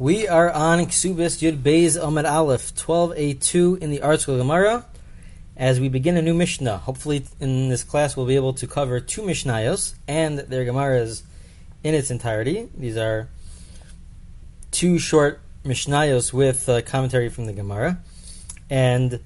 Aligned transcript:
We 0.00 0.26
are 0.26 0.50
on 0.50 0.78
Ksubos 0.86 1.42
Yud 1.42 1.58
Beis 1.58 2.02
Amid 2.02 2.24
Aleph 2.24 2.74
12a2 2.74 3.80
in 3.82 3.90
the 3.90 3.98
ArtScroll 3.98 4.38
Gemara 4.38 4.86
as 5.58 5.78
we 5.78 5.90
begin 5.90 6.16
a 6.16 6.22
new 6.22 6.32
Mishnah. 6.32 6.78
Hopefully, 6.78 7.26
in 7.38 7.68
this 7.68 7.84
class, 7.84 8.16
we'll 8.16 8.24
be 8.24 8.34
able 8.34 8.54
to 8.54 8.66
cover 8.66 8.98
two 8.98 9.20
Mishnayos 9.20 9.92
and 10.08 10.38
their 10.38 10.64
Gemaras 10.64 11.20
in 11.84 11.94
its 11.94 12.10
entirety. 12.10 12.70
These 12.74 12.96
are 12.96 13.28
two 14.70 14.98
short 14.98 15.42
Mishnayos 15.66 16.32
with 16.32 16.66
uh, 16.66 16.80
commentary 16.80 17.28
from 17.28 17.44
the 17.44 17.52
Gemara. 17.52 17.98
And 18.70 19.20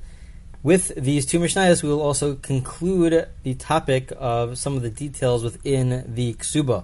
with 0.64 0.92
these 0.96 1.24
two 1.24 1.38
Mishnayos, 1.38 1.84
we 1.84 1.88
will 1.88 2.02
also 2.02 2.34
conclude 2.34 3.28
the 3.44 3.54
topic 3.54 4.12
of 4.18 4.58
some 4.58 4.74
of 4.74 4.82
the 4.82 4.90
details 4.90 5.44
within 5.44 6.12
the 6.12 6.34
Ksuba 6.34 6.82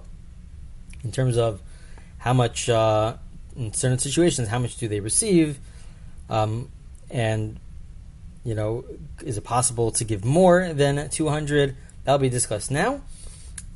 in 1.03 1.11
terms 1.11 1.35
of 1.35 1.61
how 2.19 2.31
much. 2.31 2.69
Uh, 2.69 3.17
in 3.55 3.73
certain 3.73 3.99
situations, 3.99 4.47
how 4.47 4.59
much 4.59 4.77
do 4.77 4.87
they 4.87 4.99
receive? 4.99 5.59
Um, 6.29 6.69
and, 7.09 7.59
you 8.43 8.55
know, 8.55 8.85
is 9.23 9.37
it 9.37 9.43
possible 9.43 9.91
to 9.91 10.03
give 10.03 10.23
more 10.23 10.73
than 10.73 11.09
200? 11.09 11.75
That'll 12.03 12.19
be 12.19 12.29
discussed 12.29 12.71
now. 12.71 13.01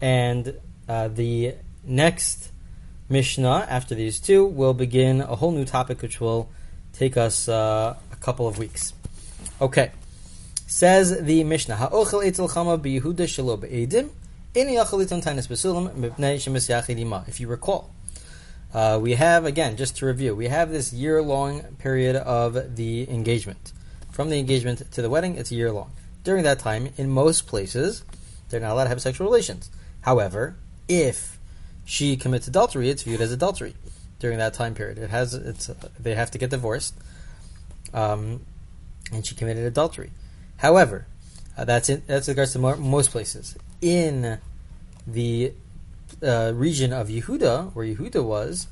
And 0.02 0.60
uh, 0.88 1.10
the 1.10 1.56
next 1.84 2.52
Mishnah 3.10 3.68
after 3.70 3.94
these 3.96 4.20
two 4.20 4.46
will 4.46 4.74
begin 4.74 5.22
a 5.22 5.36
whole 5.36 5.52
new 5.52 5.66
topic 5.66 6.02
which 6.02 6.20
will 6.20 6.50
take 6.94 7.18
us 7.18 7.48
uh, 7.48 7.96
a 8.12 8.16
couple 8.18 8.48
of 8.48 8.58
weeks. 8.58 8.94
Okay. 9.62 9.92
Says 10.68 11.22
the 11.22 11.44
Mishnah, 11.44 11.76
Ha'ochel 11.76 12.26
etzel 12.26 12.50
chama 12.50 12.80
biyehuda 12.80 13.26
shelo 13.28 13.60
be'edim, 13.60 14.10
if 17.28 17.40
you 17.40 17.48
recall, 17.48 17.90
uh, 18.76 19.00
we 19.02 19.14
have, 19.14 19.46
again, 19.46 19.78
just 19.78 19.96
to 19.96 20.06
review, 20.06 20.36
we 20.36 20.50
have 20.50 20.70
this 20.70 20.92
year 20.92 21.22
long 21.22 21.62
period 21.80 22.18
of 22.18 22.76
the 22.76 23.10
engagement. 23.10 23.72
From 24.12 24.30
the 24.30 24.38
engagement 24.38 24.91
to 24.91 25.02
the 25.02 25.10
wedding, 25.10 25.38
it's 25.38 25.49
a 25.49 25.55
year 25.55 25.72
long. 25.72 25.91
During 26.26 26.44
that 26.44 26.60
time, 26.60 26.90
in 26.98 27.10
most 27.10 27.48
places, 27.48 28.04
they're 28.49 28.60
not 28.60 28.74
allowed 28.74 28.84
to 28.84 28.90
have 28.90 29.02
sexual 29.02 29.27
relations. 29.27 29.72
However, 30.02 30.58
if 30.90 31.40
she 31.86 32.18
commits 32.18 32.49
adultery, 32.49 32.90
it's 32.90 33.04
viewed 33.04 33.22
as 33.22 33.32
adultery 33.32 33.76
during 34.20 34.40
that 34.40 34.54
time 34.54 34.76
period. 34.76 34.98
It 34.98 35.10
has 35.10 35.34
it's 35.34 35.68
they 35.98 36.16
have 36.16 36.32
to 36.32 36.38
get 36.38 36.49
divorced, 36.49 36.96
um, 37.94 38.42
and 39.14 39.26
she 39.26 39.36
committed 39.36 39.64
adultery. 39.64 40.12
However, 40.58 41.08
uh, 41.58 41.64
that's 41.64 41.88
in, 41.88 42.04
that's 42.08 42.27
regards 42.27 42.52
to 42.54 42.60
most 42.60 43.12
places. 43.12 43.55
In 43.82 44.40
the 45.08 45.54
uh, 46.21 46.52
region 46.55 46.94
of 46.94 47.08
Yehuda, 47.08 47.74
where 47.74 47.86
Yehuda 47.86 48.24
was, 48.24 48.68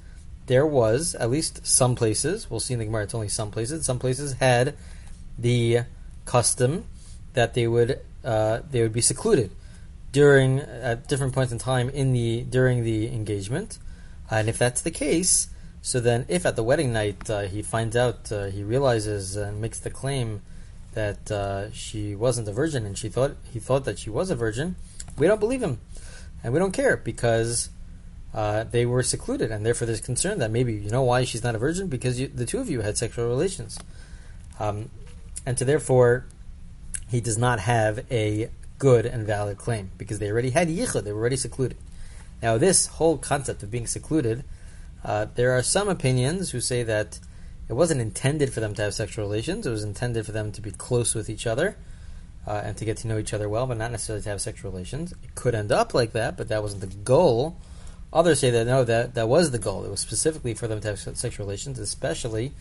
there 0.48 0.66
was 0.66 1.16
at 1.16 1.30
least 1.30 1.66
some 1.66 1.96
places. 1.96 2.50
We'll 2.50 2.60
see 2.60 2.74
in 2.74 2.80
the 2.80 2.86
Gemara. 2.86 3.04
It's 3.04 3.16
only 3.16 3.30
some 3.30 3.52
places. 3.52 3.86
Some 3.86 4.00
places 4.00 4.34
had 4.34 4.76
the 5.38 5.82
custom 6.26 6.86
that 7.34 7.54
they 7.54 7.68
would 7.68 8.00
uh, 8.24 8.60
they 8.70 8.82
would 8.82 8.94
be 8.94 9.02
secluded 9.02 9.52
during 10.12 10.60
at 10.60 11.08
different 11.08 11.34
points 11.34 11.52
in 11.52 11.58
time 11.58 11.90
in 11.90 12.14
the 12.14 12.44
during 12.44 12.84
the 12.84 13.08
engagement. 13.08 13.80
and 14.30 14.48
if 14.48 14.58
that's 14.58 14.82
the 14.82 14.92
case, 14.92 15.50
so 15.82 16.00
then 16.00 16.26
if 16.30 16.46
at 16.46 16.56
the 16.56 16.64
wedding 16.64 16.94
night 16.94 17.30
uh, 17.30 17.42
he 17.42 17.62
finds 17.62 17.96
out, 17.96 18.32
uh, 18.32 18.46
he 18.46 18.64
realizes 18.64 19.36
and 19.36 19.60
makes 19.60 19.80
the 19.80 19.90
claim 19.90 20.42
that 20.94 21.30
uh, 21.32 21.72
she 21.72 22.16
wasn't 22.16 22.48
a 22.48 22.54
virgin 22.54 22.86
and 22.86 22.98
she 22.98 23.10
thought 23.10 23.36
he 23.52 23.60
thought 23.60 23.84
that 23.86 24.00
she 24.00 24.10
was 24.10 24.30
a 24.30 24.36
virgin, 24.36 24.76
we 25.18 25.28
don't 25.28 25.40
believe 25.40 25.62
him 25.62 25.80
and 26.44 26.54
we 26.54 26.60
don't 26.60 26.72
care 26.72 26.96
because 26.96 27.70
uh, 28.34 28.64
they 28.64 28.86
were 28.86 29.04
secluded, 29.04 29.52
and 29.52 29.66
therefore 29.66 29.86
there's 29.86 30.02
concern 30.02 30.40
that 30.40 30.52
maybe 30.52 30.74
you 30.74 30.90
know 30.90 31.04
why 31.04 31.24
she's 31.24 31.44
not 31.44 31.56
a 31.56 31.58
virgin 31.58 31.88
because 31.88 32.20
you, 32.20 32.28
the 32.28 32.46
two 32.46 32.60
of 32.60 32.70
you 32.70 32.82
had 32.82 32.98
sexual 32.98 33.28
relations, 33.28 33.78
um, 34.60 34.90
and 35.46 35.58
so 35.58 35.66
therefore 35.66 36.26
he 37.10 37.22
does 37.22 37.38
not 37.38 37.60
have 37.60 38.06
a 38.12 38.50
good 38.80 39.06
and 39.06 39.26
valid 39.28 39.58
claim 39.58 39.92
because 39.98 40.20
they 40.20 40.32
already 40.32 40.50
had 40.50 40.68
yichud, 40.68 41.04
they 41.04 41.14
were 41.14 41.22
already 41.22 41.36
secluded. 41.36 41.78
Now 42.42 42.58
this 42.58 42.88
whole 42.88 43.18
concept 43.18 43.62
of 43.62 43.70
being 43.70 43.88
secluded, 43.88 44.44
uh, 45.04 45.28
there 45.36 45.52
are 45.52 45.62
some 45.62 45.88
opinions 45.88 46.52
who 46.52 46.60
say 46.60 46.82
that 46.84 47.20
it 47.70 47.74
wasn't 47.74 48.02
intended 48.02 48.52
for 48.52 48.60
them 48.60 48.74
to 48.74 48.82
have 48.82 48.94
sexual 48.94 49.26
relations; 49.26 49.68
it 49.68 49.72
was 49.72 49.84
intended 49.84 50.26
for 50.26 50.32
them 50.32 50.52
to 50.54 50.62
be 50.62 50.72
close 50.72 51.14
with 51.14 51.30
each 51.30 51.46
other 51.46 51.78
uh, 52.48 52.62
and 52.64 52.78
to 52.78 52.86
get 52.86 52.98
to 52.98 53.08
know 53.08 53.18
each 53.18 53.34
other 53.34 53.48
well, 53.48 53.68
but 53.68 53.78
not 53.78 53.92
necessarily 53.92 54.24
to 54.24 54.30
have 54.30 54.42
sexual 54.42 54.72
relations. 54.72 55.12
It 55.24 55.36
could 55.36 55.56
end 55.56 55.72
up 55.72 55.94
like 55.94 56.14
that, 56.14 56.36
but 56.36 56.50
that 56.50 56.62
wasn't 56.62 56.82
the 56.82 56.88
goal. 56.88 57.58
Others 58.14 58.40
say 58.40 58.52
that 58.52 58.68
no, 58.68 58.84
that 58.84 59.16
that 59.16 59.28
was 59.28 59.52
the 59.52 59.60
goal. 59.60 59.84
It 59.84 59.90
was 59.90 60.00
specifically 60.00 60.54
for 60.54 60.68
them 60.68 60.80
to 60.82 60.88
have 60.88 61.00
sexual 61.00 61.46
relations, 61.46 61.80
especially 61.80 62.54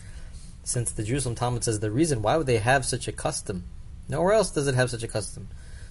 since 0.63 0.91
the 0.91 1.03
Jerusalem 1.03 1.35
Talmud 1.35 1.63
says 1.63 1.79
the 1.79 1.91
reason 1.91 2.21
why 2.21 2.37
would 2.37 2.47
they 2.47 2.57
have 2.57 2.85
such 2.85 3.07
a 3.07 3.11
custom? 3.11 3.63
Nowhere 4.09 4.33
else 4.33 4.49
does 4.51 4.67
it 4.67 4.75
have 4.75 4.89
such 4.89 5.03
a 5.03 5.07
custom. 5.07 5.47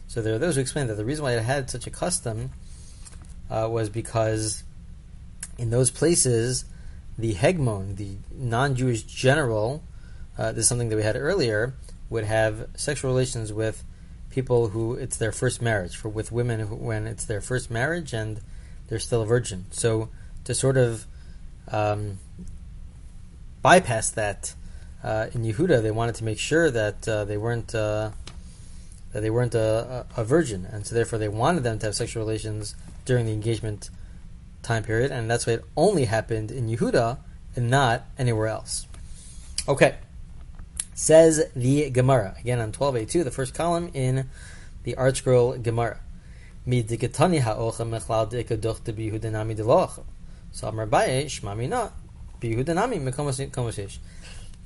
So 0.08 0.20
there 0.20 0.34
are 0.34 0.38
those 0.38 0.56
who 0.56 0.60
explain 0.60 0.88
that 0.88 0.94
the 0.94 1.04
reason 1.04 1.22
why 1.22 1.32
it 1.32 1.42
had 1.42 1.70
such 1.70 1.86
a 1.86 1.90
custom 1.90 2.50
uh, 3.48 3.68
was 3.70 3.88
because 3.88 4.64
in 5.58 5.70
those 5.70 5.90
places, 5.90 6.64
the 7.16 7.34
hegemon, 7.34 7.96
the 7.96 8.16
non-Jewish 8.34 9.04
general, 9.04 9.84
uh, 10.36 10.52
this 10.52 10.64
is 10.64 10.68
something 10.68 10.88
that 10.88 10.96
we 10.96 11.02
had 11.02 11.16
earlier, 11.16 11.74
would 12.10 12.24
have 12.24 12.68
sexual 12.74 13.10
relations 13.10 13.52
with 13.52 13.84
people 14.30 14.68
who 14.68 14.94
it's 14.94 15.16
their 15.16 15.32
first 15.32 15.62
marriage, 15.62 15.96
for 15.96 16.08
with 16.08 16.32
women 16.32 16.60
who, 16.60 16.74
when 16.74 17.06
it's 17.06 17.24
their 17.24 17.40
first 17.40 17.70
marriage 17.70 18.12
and 18.12 18.40
they're 18.92 18.98
still 18.98 19.22
a 19.22 19.26
virgin. 19.26 19.64
So 19.70 20.10
to 20.44 20.54
sort 20.54 20.76
of 20.76 21.06
um, 21.68 22.18
bypass 23.62 24.10
that 24.10 24.54
uh, 25.02 25.28
in 25.32 25.44
Yehuda, 25.44 25.82
they 25.82 25.90
wanted 25.90 26.16
to 26.16 26.24
make 26.24 26.38
sure 26.38 26.70
that 26.70 27.08
uh, 27.08 27.24
they 27.24 27.38
weren't 27.38 27.74
uh, 27.74 28.10
that 29.14 29.22
they 29.22 29.30
weren't 29.30 29.54
a, 29.54 30.04
a, 30.14 30.24
virgin, 30.24 30.66
and 30.70 30.86
so 30.86 30.94
therefore 30.94 31.18
they 31.18 31.28
wanted 31.28 31.62
them 31.62 31.78
to 31.78 31.86
have 31.86 31.94
sexual 31.94 32.22
relations 32.22 32.74
during 33.06 33.24
the 33.24 33.32
engagement 33.32 33.88
time 34.62 34.82
period, 34.82 35.10
and 35.10 35.30
that's 35.30 35.46
why 35.46 35.54
it 35.54 35.64
only 35.74 36.04
happened 36.04 36.50
in 36.50 36.68
Yehuda 36.68 37.16
and 37.56 37.70
not 37.70 38.04
anywhere 38.18 38.48
else. 38.48 38.86
Okay. 39.66 39.96
Says 40.94 41.46
the 41.56 41.88
Gemara, 41.88 42.36
again 42.38 42.60
on 42.60 42.72
12a2, 42.72 43.24
the 43.24 43.30
first 43.30 43.54
column 43.54 43.90
in 43.94 44.28
the 44.82 44.94
ArtScroll 44.96 45.62
Gemara. 45.62 45.98
Dikadoch 46.66 48.84
de 48.84 48.92
delocha. 48.92 50.04
So 50.52 50.68
Amar 50.68 50.86
shmami 50.86 51.90
mekomoshesh. 52.40 53.98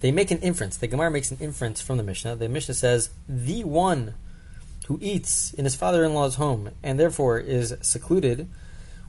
They 0.00 0.12
make 0.12 0.30
an 0.30 0.38
inference. 0.38 0.76
The 0.76 0.88
Gemara 0.88 1.10
makes 1.10 1.30
an 1.30 1.38
inference 1.40 1.80
from 1.80 1.96
the 1.96 2.02
Mishnah. 2.02 2.36
The 2.36 2.48
Mishnah 2.48 2.74
says, 2.74 3.10
the 3.28 3.64
one 3.64 4.14
who 4.88 4.98
eats 5.00 5.52
in 5.54 5.64
his 5.64 5.74
father-in-law's 5.74 6.36
home 6.36 6.70
and 6.82 7.00
therefore 7.00 7.38
is 7.38 7.74
secluded 7.80 8.48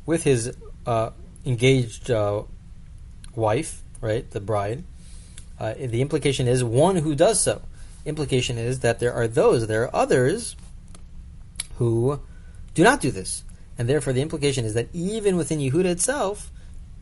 with 0.06 0.24
his 0.24 0.56
uh, 0.86 1.12
engaged 1.46 2.10
uh, 2.10 2.44
wife, 3.36 3.82
right, 4.02 4.30
the 4.32 4.40
bride, 4.40 4.84
uh, 5.60 5.74
the 5.74 6.02
implication 6.02 6.48
is 6.48 6.64
one 6.64 6.98
who 6.98 7.16
does 7.16 7.42
so. 7.42 7.62
Implication 8.06 8.58
is 8.58 8.80
that 8.80 9.00
there 9.00 9.14
are 9.14 9.28
those, 9.28 9.68
there 9.68 9.84
are 9.84 9.96
others 9.96 10.56
who 11.76 12.22
do 12.78 12.84
not 12.84 13.02
do 13.02 13.10
this. 13.10 13.44
And 13.76 13.90
therefore, 13.90 14.14
the 14.14 14.22
implication 14.22 14.64
is 14.64 14.76
that 14.76 14.88
even 14.94 15.36
within 15.36 15.58
Yehuda 15.58 15.86
itself, 15.86 16.52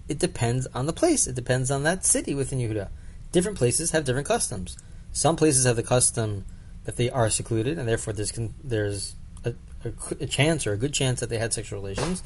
it 0.08 0.19
depends 0.19 0.68
on 0.68 0.86
the 0.86 0.94
place. 0.94 1.28
It 1.28 1.36
depends 1.36 1.69
on 1.69 1.84
that 1.84 2.06
city 2.06 2.34
within 2.34 2.59
Yehuda. 2.59 2.88
Different 3.34 3.58
places 3.58 3.91
have 3.91 4.06
different 4.06 4.25
customs. 4.25 4.78
Some 5.12 5.35
places 5.35 5.66
have 5.66 5.75
the 5.75 5.84
custom 5.84 6.46
that 6.85 6.96
they 6.96 7.09
are 7.09 7.30
secluded, 7.30 7.78
and 7.78 7.90
therefore 7.90 8.14
there's 8.14 8.31
there's 8.64 9.16
a, 9.44 9.53
a, 9.84 9.91
a 10.22 10.25
chance 10.25 10.66
or 10.66 10.72
a 10.72 10.78
good 10.78 10.94
chance 10.94 11.19
that 11.19 11.30
they 11.30 11.40
had 11.40 11.53
sexual 11.53 11.81
relations. 11.81 12.24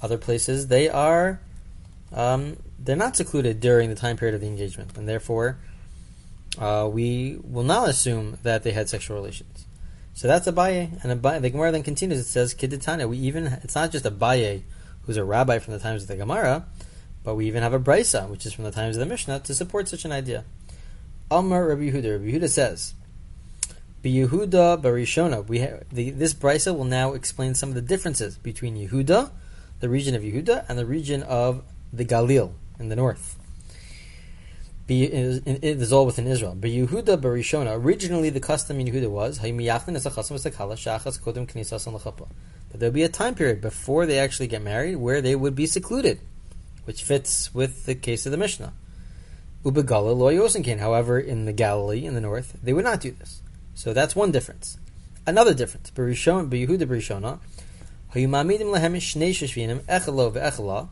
Other 0.00 0.16
places 0.16 0.68
they 0.68 0.88
are 0.88 1.38
um, 2.14 2.56
they're 2.78 2.96
not 2.96 3.14
secluded 3.14 3.60
during 3.60 3.90
the 3.90 3.94
time 3.94 4.16
period 4.16 4.34
of 4.34 4.40
the 4.40 4.46
engagement, 4.46 4.96
and 4.96 5.06
therefore 5.06 5.58
uh, 6.58 6.88
we 6.90 7.38
will 7.42 7.62
not 7.62 7.90
assume 7.90 8.38
that 8.42 8.62
they 8.62 8.72
had 8.72 8.88
sexual 8.88 9.18
relations. 9.18 9.65
So 10.16 10.28
that's 10.28 10.48
Abaye, 10.48 11.04
and 11.04 11.20
Abaye, 11.20 11.42
the 11.42 11.50
Gemara 11.50 11.72
then 11.72 11.82
continues. 11.82 12.18
It 12.18 12.24
says 12.24 12.54
Kidditana. 12.54 13.06
We 13.06 13.18
even 13.18 13.48
it's 13.62 13.74
not 13.74 13.92
just 13.92 14.06
Abaye, 14.06 14.62
who's 15.02 15.18
a 15.18 15.24
rabbi 15.24 15.58
from 15.58 15.74
the 15.74 15.78
times 15.78 16.00
of 16.00 16.08
the 16.08 16.16
Gemara, 16.16 16.64
but 17.22 17.34
we 17.34 17.46
even 17.46 17.62
have 17.62 17.74
a 17.74 17.78
Brisa, 17.78 18.26
which 18.30 18.46
is 18.46 18.54
from 18.54 18.64
the 18.64 18.70
times 18.70 18.96
of 18.96 19.00
the 19.00 19.06
Mishnah, 19.06 19.40
to 19.40 19.54
support 19.54 19.88
such 19.88 20.06
an 20.06 20.12
idea. 20.12 20.44
Amar 21.30 21.68
Rabbi 21.68 21.90
Yehuda. 21.90 22.12
Rabbi 22.12 22.32
Yehuda 22.32 22.48
says, 22.48 22.94
Yehuda 24.02 24.80
Barishona." 24.80 25.46
We 25.46 25.58
have, 25.58 25.84
the, 25.92 26.08
this 26.08 26.32
Brisa 26.32 26.74
will 26.74 26.84
now 26.84 27.12
explain 27.12 27.54
some 27.54 27.68
of 27.68 27.74
the 27.74 27.82
differences 27.82 28.38
between 28.38 28.74
Yehuda, 28.74 29.30
the 29.80 29.88
region 29.90 30.14
of 30.14 30.22
Yehuda, 30.22 30.64
and 30.66 30.78
the 30.78 30.86
region 30.86 31.24
of 31.24 31.62
the 31.92 32.06
Galil 32.06 32.52
in 32.78 32.88
the 32.88 32.96
north. 32.96 33.36
It 34.88 35.64
is 35.64 35.92
all 35.92 36.06
within 36.06 36.28
Israel. 36.28 36.54
But 36.54 36.70
Yehuda 36.70 37.20
Barishona, 37.20 37.76
originally 37.76 38.30
the 38.30 38.38
custom 38.38 38.78
in 38.78 38.86
Yehuda 38.86 39.10
was 39.10 39.40
that 39.40 39.48
there 42.78 42.88
would 42.88 42.94
be 42.94 43.02
a 43.02 43.08
time 43.08 43.34
period 43.34 43.60
before 43.60 44.06
they 44.06 44.20
actually 44.20 44.46
get 44.46 44.62
married 44.62 44.94
where 44.96 45.20
they 45.20 45.34
would 45.34 45.56
be 45.56 45.66
secluded, 45.66 46.20
which 46.84 47.02
fits 47.02 47.52
with 47.52 47.86
the 47.86 47.96
case 47.96 48.26
of 48.26 48.32
the 48.32 48.38
Mishnah. 48.38 48.72
Ubegala 49.64 50.16
lo 50.16 50.32
yosinkin. 50.32 50.78
However, 50.78 51.18
in 51.18 51.46
the 51.46 51.52
Galilee, 51.52 52.04
in 52.04 52.14
the 52.14 52.20
north, 52.20 52.56
they 52.62 52.72
would 52.72 52.84
not 52.84 53.00
do 53.00 53.10
this. 53.10 53.42
So 53.74 53.92
that's 53.92 54.14
one 54.14 54.30
difference. 54.30 54.78
Another 55.26 55.52
difference. 55.52 55.90
Beyehuda 55.90 56.86
Berishona, 56.86 57.40
hayumamidim 58.14 58.70
lehem 58.70 58.94
shnei 58.94 59.30
sheshvinim 59.30 59.80
echelo 59.86 60.30
ve'echela 60.32 60.90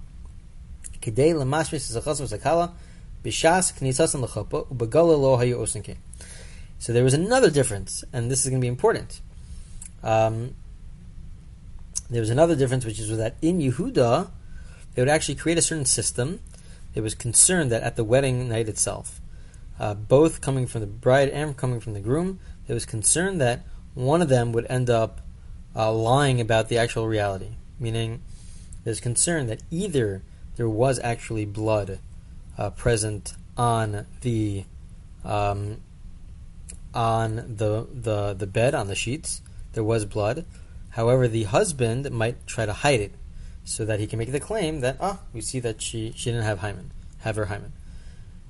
kidei 1.00 1.32
lemashmis 1.32 1.96
zachas 1.96 2.20
lechopa 3.24 4.66
ubegala 4.68 5.18
lo. 5.18 5.96
So 6.78 6.92
there 6.92 7.04
was 7.04 7.14
another 7.14 7.50
difference, 7.50 8.04
and 8.12 8.30
this 8.30 8.44
is 8.44 8.50
going 8.50 8.60
to 8.60 8.64
be 8.64 8.68
important. 8.68 9.20
Um, 10.02 10.54
there 12.10 12.20
was 12.20 12.30
another 12.30 12.54
difference, 12.54 12.84
which 12.84 13.00
is 13.00 13.16
that 13.16 13.36
in 13.40 13.58
Yehuda, 13.58 14.30
they 14.94 15.02
would 15.02 15.08
actually 15.08 15.36
create 15.36 15.58
a 15.58 15.62
certain 15.62 15.86
system 15.86 16.40
there 16.94 17.02
was 17.02 17.14
concern 17.14 17.68
that 17.68 17.82
at 17.82 17.96
the 17.96 18.04
wedding 18.04 18.48
night 18.48 18.68
itself, 18.68 19.20
uh, 19.80 19.94
both 19.94 20.40
coming 20.40 20.66
from 20.66 20.80
the 20.80 20.86
bride 20.86 21.28
and 21.28 21.56
coming 21.56 21.80
from 21.80 21.92
the 21.92 22.00
groom, 22.00 22.38
there 22.66 22.74
was 22.74 22.86
concern 22.86 23.38
that 23.38 23.62
one 23.94 24.22
of 24.22 24.28
them 24.28 24.52
would 24.52 24.66
end 24.70 24.88
up 24.88 25.20
uh, 25.74 25.92
lying 25.92 26.40
about 26.40 26.68
the 26.68 26.78
actual 26.78 27.08
reality. 27.08 27.56
Meaning, 27.80 28.22
there's 28.84 29.00
concern 29.00 29.48
that 29.48 29.62
either 29.72 30.22
there 30.54 30.68
was 30.68 31.00
actually 31.00 31.44
blood 31.44 31.98
uh, 32.58 32.70
present 32.70 33.34
on 33.56 34.06
the 34.20 34.64
um, 35.24 35.80
on 36.92 37.36
the, 37.36 37.86
the 37.92 38.34
the 38.34 38.46
bed 38.46 38.74
on 38.74 38.88
the 38.88 38.94
sheets. 38.94 39.42
There 39.72 39.84
was 39.84 40.04
blood. 40.04 40.44
However, 40.90 41.26
the 41.26 41.44
husband 41.44 42.10
might 42.12 42.46
try 42.46 42.66
to 42.66 42.72
hide 42.72 43.00
it 43.00 43.14
so 43.64 43.84
that 43.84 43.98
he 43.98 44.06
can 44.06 44.18
make 44.18 44.30
the 44.30 44.38
claim 44.38 44.80
that 44.80 44.96
ah, 45.00 45.20
we 45.32 45.40
see 45.40 45.58
that 45.60 45.82
she, 45.82 46.12
she 46.14 46.30
didn't 46.30 46.44
have 46.44 46.60
hymen, 46.60 46.92
have 47.20 47.36
her 47.36 47.46
hymen. 47.46 47.72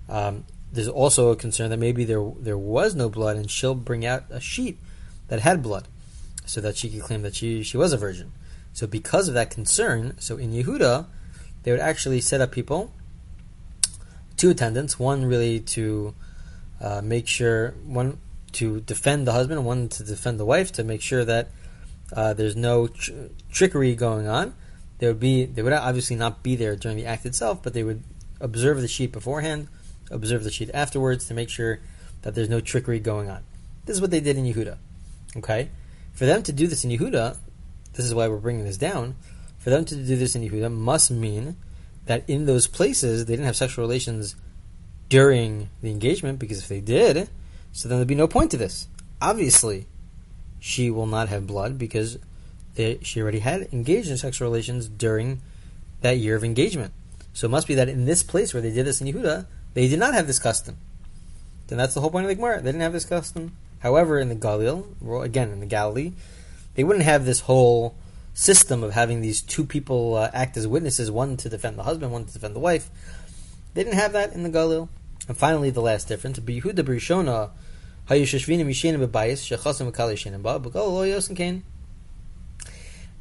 Um, 0.09 0.45
there's 0.71 0.89
also 0.89 1.31
a 1.31 1.37
concern 1.37 1.71
that 1.71 1.79
maybe 1.79 2.05
there 2.05 2.33
there 2.39 2.59
was 2.59 2.95
no 2.95 3.09
blood, 3.09 3.37
and 3.37 3.51
she'll 3.51 3.75
bring 3.75 4.05
out 4.05 4.25
a 4.29 4.41
sheet 4.41 4.79
that 5.29 5.41
had 5.41 5.63
blood, 5.63 5.89
so 6.45 6.61
that 6.61 6.77
she 6.77 6.91
could 6.91 7.03
claim 7.03 7.23
that 7.23 7.37
she 7.37 7.63
she 7.63 7.77
was 7.77 7.93
a 7.93 7.97
virgin. 7.97 8.33
So 8.73 8.87
because 8.87 9.29
of 9.29 9.35
that 9.35 9.51
concern, 9.51 10.17
so 10.19 10.37
in 10.37 10.51
Yehuda, 10.51 11.07
they 11.63 11.71
would 11.71 11.81
actually 11.81 12.21
set 12.21 12.41
up 12.41 12.51
people, 12.51 12.93
two 14.45 14.51
attendants, 14.51 14.99
one 14.99 15.25
really 15.25 15.59
to 15.59 16.15
uh, 16.79 17.01
make 17.03 17.27
sure 17.27 17.71
one 17.87 18.19
to 18.53 18.83
defend 18.83 19.27
the 19.27 19.33
husband, 19.33 19.65
one 19.65 19.89
to 19.89 20.05
defend 20.05 20.39
the 20.39 20.45
wife, 20.45 20.71
to 20.71 20.85
make 20.85 21.01
sure 21.01 21.25
that 21.25 21.49
uh, 22.13 22.35
there's 22.35 22.55
no 22.55 22.87
tr- 22.87 23.13
trickery 23.51 23.95
going 23.95 24.29
on, 24.29 24.53
they 24.99 25.07
would 25.07 25.19
be 25.19 25.47
they 25.47 25.63
would 25.63 25.73
obviously 25.73 26.15
not 26.15 26.43
be 26.43 26.57
there 26.57 26.77
during 26.77 26.99
the 26.99 27.07
act 27.07 27.25
itself, 27.25 27.63
but 27.63 27.73
they 27.73 27.83
would 27.83 28.03
observe 28.39 28.83
the 28.83 28.87
sheet 28.87 29.13
beforehand, 29.13 29.67
observe 30.11 30.45
the 30.45 30.51
sheet 30.51 30.71
afterwards 30.75 31.27
to 31.29 31.33
make 31.33 31.49
sure 31.49 31.81
that 32.21 32.35
there's 32.35 32.51
no 32.51 32.61
trickery 32.61 33.01
going 33.01 33.31
on. 33.31 33.43
This 33.87 33.97
is 33.97 34.03
what 34.03 34.11
they 34.11 34.21
did 34.21 34.37
in 34.37 34.45
Yehuda. 34.45 34.77
Okay, 35.39 35.71
for 36.13 36.27
them 36.27 36.43
to 36.43 36.53
do 36.53 36.67
this 36.67 36.85
in 36.85 36.91
Yehuda, 36.91 37.39
this 37.95 38.05
is 38.05 38.15
why 38.15 38.29
we're 38.29 38.37
bringing 38.37 38.65
this 38.67 38.77
down. 38.77 39.17
For 39.57 39.71
them 39.71 39.87
to 39.87 39.97
do 39.97 40.17
this 40.17 40.37
in 40.37 40.43
Yehuda 40.43 40.71
must 40.71 41.11
mean 41.11 41.57
that 42.07 42.29
in 42.29 42.47
those 42.47 42.67
places 42.67 43.25
they 43.25 43.33
didn't 43.35 43.47
have 43.47 43.57
sexual 43.57 43.85
relations 43.85 44.37
during 45.09 45.69
the 45.83 45.91
engagement, 45.91 46.39
because 46.39 46.59
if 46.59 46.69
they 46.69 46.81
did, 46.81 47.29
so 47.73 47.89
then 47.89 47.99
there'd 47.99 48.09
be 48.09 48.15
no 48.15 48.29
point 48.29 48.51
to 48.51 48.57
this. 48.57 48.89
Obviously, 49.21 49.87
she 50.61 50.91
will 50.91 51.07
not 51.07 51.29
have 51.29 51.47
blood 51.47 51.79
because 51.79 52.19
they, 52.75 52.99
she 53.03 53.21
already 53.21 53.41
had 53.41 53.69
engaged 53.73 54.11
in 54.11 54.17
sexual 54.17 54.49
relations 54.49 54.89
during 54.89 55.41
that 56.01 56.19
year 56.19 56.37
of 56.37 56.45
engagement. 56.45 56.93
So 57.33 57.47
it 57.47 57.51
must 57.51 57.67
be 57.67 57.75
that 57.75 57.89
in 57.89 58.05
this 58.05 58.23
place 58.23 58.55
where 58.55 58.63
they 58.63 58.73
did 58.73 58.87
this 58.87 59.01
in 59.01 59.07
Yehuda, 59.07 59.47
they 59.75 59.89
did 59.89 59.99
not 59.99 60.15
have 60.15 60.27
this 60.27 60.39
custom. 60.39 60.77
Then 61.67 61.79
that's 61.79 61.95
the 61.95 62.01
whole 62.01 62.11
point 62.11 62.25
of 62.25 62.29
the 62.29 62.35
Gemara. 62.35 62.59
They 62.59 62.69
didn't 62.69 62.83
have 62.83 62.93
this 62.93 63.05
custom. 63.05 63.57
However, 63.81 64.19
in 64.19 64.29
the 64.29 64.37
Galil, 64.37 64.87
again 65.23 65.51
in 65.51 65.61
the 65.61 65.67
Galilee, 65.67 66.13
they 66.75 66.85
wouldn't 66.85 67.05
have 67.05 67.25
this 67.25 67.41
whole 67.41 67.97
system 68.35 68.83
of 68.83 68.93
having 68.93 69.21
these 69.21 69.41
two 69.41 69.65
people 69.65 70.17
uh, 70.17 70.31
act 70.35 70.57
as 70.57 70.67
witnesses, 70.67 71.11
one 71.11 71.37
to 71.39 71.49
defend 71.49 71.79
the 71.79 71.85
husband, 71.85 72.13
one 72.13 72.27
to 72.27 72.33
defend 72.33 72.55
the 72.55 72.61
wife. 72.61 72.91
They 73.73 73.83
didn't 73.85 73.99
have 73.99 74.13
that 74.13 74.33
in 74.33 74.43
the 74.43 74.51
Galil. 74.51 74.89
And 75.27 75.37
finally, 75.37 75.71
the 75.71 75.81
last 75.81 76.09
difference: 76.09 76.39
Brishona, 76.39 77.51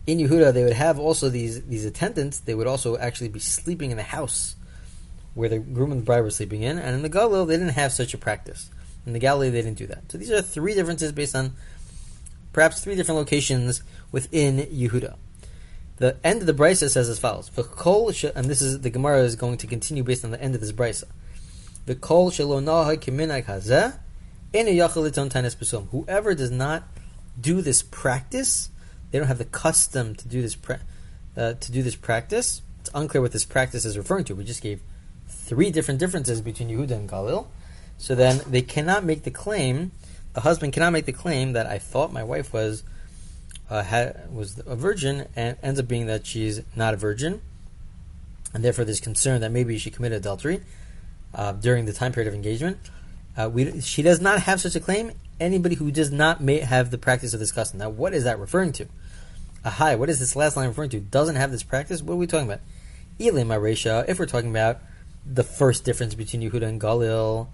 in 0.06 0.18
Yehuda, 0.18 0.54
they 0.54 0.64
would 0.64 0.74
have 0.74 1.00
also 1.00 1.30
these 1.30 1.62
these 1.64 1.86
attendants. 1.86 2.40
They 2.40 2.54
would 2.54 2.68
also 2.68 2.98
actually 2.98 3.30
be 3.30 3.40
sleeping 3.40 3.92
in 3.92 3.98
the 3.98 4.04
house 4.04 4.56
where 5.34 5.50
the 5.50 5.60
groom 5.60 5.92
and 5.92 6.02
the 6.02 6.06
bride 6.06 6.22
were 6.22 6.30
sleeping 6.30 6.62
in. 6.62 6.78
And 6.78 6.96
in 6.96 7.02
the 7.02 7.10
Galil, 7.10 7.48
they 7.48 7.56
didn't 7.56 7.70
have 7.70 7.92
such 7.92 8.14
a 8.14 8.18
practice. 8.18 8.70
In 9.06 9.14
the 9.14 9.20
Galilee, 9.20 9.50
they 9.50 9.62
didn't 9.62 9.78
do 9.78 9.88
that. 9.88 10.12
So 10.12 10.18
these 10.18 10.32
are 10.32 10.42
three 10.42 10.74
differences 10.74 11.12
based 11.12 11.36
on 11.36 11.54
perhaps 12.54 12.82
three 12.82 12.96
different 12.96 13.18
locations 13.18 13.84
within 14.12 14.58
Yehuda. 14.58 15.16
The 15.98 16.18
end 16.24 16.42
of 16.42 16.48
the 16.48 16.54
brisa 16.54 16.90
says 16.90 17.10
as 17.10 17.20
follows: 17.20 17.52
and 18.36 18.46
this 18.46 18.62
is 18.62 18.82
the 18.82 18.90
Gemara 18.90 19.20
is 19.20 19.36
going 19.36 19.58
to 19.58 19.68
continue 19.68 20.04
based 20.04 20.24
on 20.24 20.32
the 20.32 20.42
end 20.42 20.56
of 20.56 20.62
this 20.62 20.72
brisa. 20.72 21.06
The 21.86 21.96
kol 21.96 22.32
shalonaha 22.32 22.98
kiminag 22.98 23.46
hazeh 23.46 24.00
Whoever 25.92 26.36
does 26.36 26.52
not 26.52 26.84
do 27.42 27.62
this 27.62 27.82
practice 27.82 28.70
they 29.14 29.20
don't 29.20 29.28
have 29.28 29.38
the 29.38 29.46
custom 29.46 30.16
to 30.16 30.28
do 30.28 30.42
this 30.42 30.56
pra- 30.56 30.82
uh, 31.38 31.54
to 31.54 31.72
do 31.72 31.84
this 31.84 31.96
practice. 31.96 32.64
It's 32.80 32.90
unclear 32.96 33.22
what 33.22 33.32
this 33.32 33.46
practice 33.46 33.86
is 33.86 33.96
referring 33.96 34.24
to. 34.26 34.34
We 34.34 34.44
just 34.44 34.64
gave 34.64 34.82
three 35.28 35.70
different 35.70 36.00
differences 36.00 36.42
between 36.42 36.70
Yehuda 36.70 36.92
and 36.92 37.08
Galil. 37.08 37.46
So 38.00 38.16
then 38.16 38.42
they 38.48 38.64
cannot 38.64 39.04
make 39.04 39.22
the 39.22 39.30
claim. 39.30 39.92
The 40.34 40.42
husband 40.42 40.74
cannot 40.74 40.94
make 40.94 41.06
the 41.06 41.14
claim 41.14 41.54
that 41.54 41.68
I 41.68 41.78
thought 41.78 42.12
my 42.12 42.24
wife 42.24 42.54
was 42.54 42.84
uh, 43.70 43.84
had, 43.84 44.34
was 44.34 44.62
a 44.66 44.76
virgin, 44.76 45.28
and 45.36 45.58
ends 45.64 45.80
up 45.80 45.88
being 45.88 46.08
that 46.08 46.26
she's 46.26 46.62
not 46.76 46.94
a 46.94 46.98
virgin, 46.98 47.42
and 48.54 48.64
therefore 48.64 48.86
there's 48.86 49.00
concern 49.00 49.42
that 49.42 49.52
maybe 49.52 49.78
she 49.78 49.90
committed 49.90 50.18
adultery 50.18 50.62
uh, 51.34 51.54
during 51.54 51.86
the 51.86 51.94
time 51.94 52.12
period 52.12 52.28
of 52.28 52.34
engagement. 52.34 52.78
Uh, 53.36 53.50
we, 53.52 53.82
she 53.82 54.02
does 54.02 54.22
not 54.22 54.42
have 54.42 54.62
such 54.62 54.76
a 54.76 54.80
claim. 54.80 55.12
Anybody 55.40 55.76
who 55.76 55.92
does 55.92 56.12
not 56.12 56.42
may 56.42 56.60
have 56.60 56.92
the 56.92 56.98
practice 56.98 57.34
of 57.34 57.40
this 57.40 57.52
custom. 57.52 57.80
Now, 57.80 57.90
what 57.90 58.14
is 58.14 58.24
that 58.26 58.38
referring 58.40 58.74
to? 58.74 58.88
Ahai, 59.66 59.98
what 59.98 60.10
is 60.10 60.20
this 60.20 60.36
last 60.36 60.56
line 60.56 60.68
referring 60.68 60.92
to? 60.92 61.00
Doesn't 61.00 61.38
have 61.38 61.52
this 61.52 61.64
practice? 61.64 62.02
What 62.02 62.14
are 62.14 62.18
we 62.18 62.28
talking 62.28 62.48
about? 62.48 62.62
Elim 63.20 63.48
Aresha, 63.48 64.08
if 64.08 64.20
we're 64.20 64.26
talking 64.26 64.50
about 64.50 64.80
the 65.26 65.44
first 65.44 65.84
difference 65.84 66.16
between 66.16 66.42
Yehuda 66.42 66.64
and 66.64 66.82
Galil, 66.82 67.48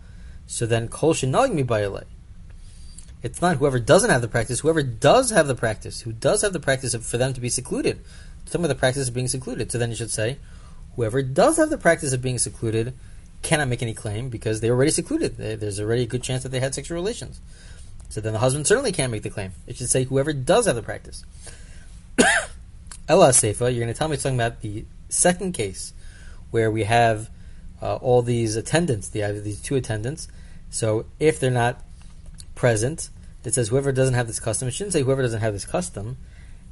so 0.47 0.65
then 0.65 0.87
Kol 0.87 1.13
Shenag 1.13 1.53
Mi 1.53 1.63
It's 3.21 3.41
not 3.41 3.57
whoever 3.57 3.79
doesn't 3.79 4.09
have 4.09 4.21
the 4.21 4.27
practice, 4.27 4.61
whoever 4.61 4.81
does 4.81 5.31
have 5.31 5.47
the 5.47 5.55
practice, 5.55 6.01
who 6.01 6.13
does 6.13 6.41
have 6.41 6.53
the 6.53 6.59
practice 6.59 6.93
of, 6.93 7.05
for 7.05 7.17
them 7.17 7.33
to 7.33 7.41
be 7.41 7.49
secluded. 7.49 7.99
Some 8.45 8.63
of 8.63 8.69
the 8.69 8.75
practice 8.75 9.07
of 9.07 9.13
being 9.13 9.27
secluded. 9.27 9.71
So 9.71 9.77
then 9.77 9.89
you 9.89 9.95
should 9.95 10.11
say, 10.11 10.37
whoever 10.95 11.21
does 11.21 11.57
have 11.57 11.69
the 11.69 11.77
practice 11.77 12.13
of 12.13 12.21
being 12.21 12.39
secluded 12.39 12.93
cannot 13.41 13.67
make 13.67 13.81
any 13.81 13.93
claim 13.93 14.29
because 14.29 14.61
they're 14.61 14.73
already 14.73 14.91
secluded. 14.91 15.37
There's 15.37 15.79
already 15.79 16.03
a 16.03 16.07
good 16.07 16.23
chance 16.23 16.43
that 16.43 16.49
they 16.49 16.59
had 16.59 16.73
sexual 16.73 16.95
relations. 16.95 17.39
So 18.09 18.21
then 18.21 18.33
the 18.33 18.39
husband 18.39 18.67
certainly 18.67 18.91
can't 18.91 19.11
make 19.11 19.23
the 19.23 19.29
claim. 19.29 19.51
It 19.67 19.77
should 19.77 19.89
say 19.89 20.05
whoever 20.05 20.33
does 20.33 20.65
have 20.65 20.75
the 20.75 20.81
practice. 20.81 21.23
Ella 23.07 23.29
Seifa, 23.29 23.71
you're 23.71 23.83
going 23.83 23.87
to 23.87 23.93
tell 23.93 24.07
me 24.07 24.17
something 24.17 24.39
about 24.39 24.61
the 24.61 24.85
second 25.09 25.53
case 25.53 25.93
where 26.51 26.71
we 26.71 26.83
have 26.85 27.29
uh, 27.81 27.95
all 27.95 28.21
these 28.21 28.55
attendants, 28.55 29.09
the, 29.09 29.21
these 29.43 29.61
two 29.61 29.75
attendants. 29.75 30.27
So 30.69 31.05
if 31.19 31.39
they're 31.39 31.51
not 31.51 31.83
present, 32.59 33.09
it 33.45 33.53
says 33.53 33.69
whoever 33.69 33.93
doesn't 33.93 34.15
have 34.15 34.27
this 34.27 34.41
custom. 34.41 34.67
It 34.67 34.73
shouldn't 34.73 34.91
say 34.91 35.01
whoever 35.01 35.21
doesn't 35.21 35.39
have 35.39 35.53
this 35.53 35.65
custom. 35.65 36.17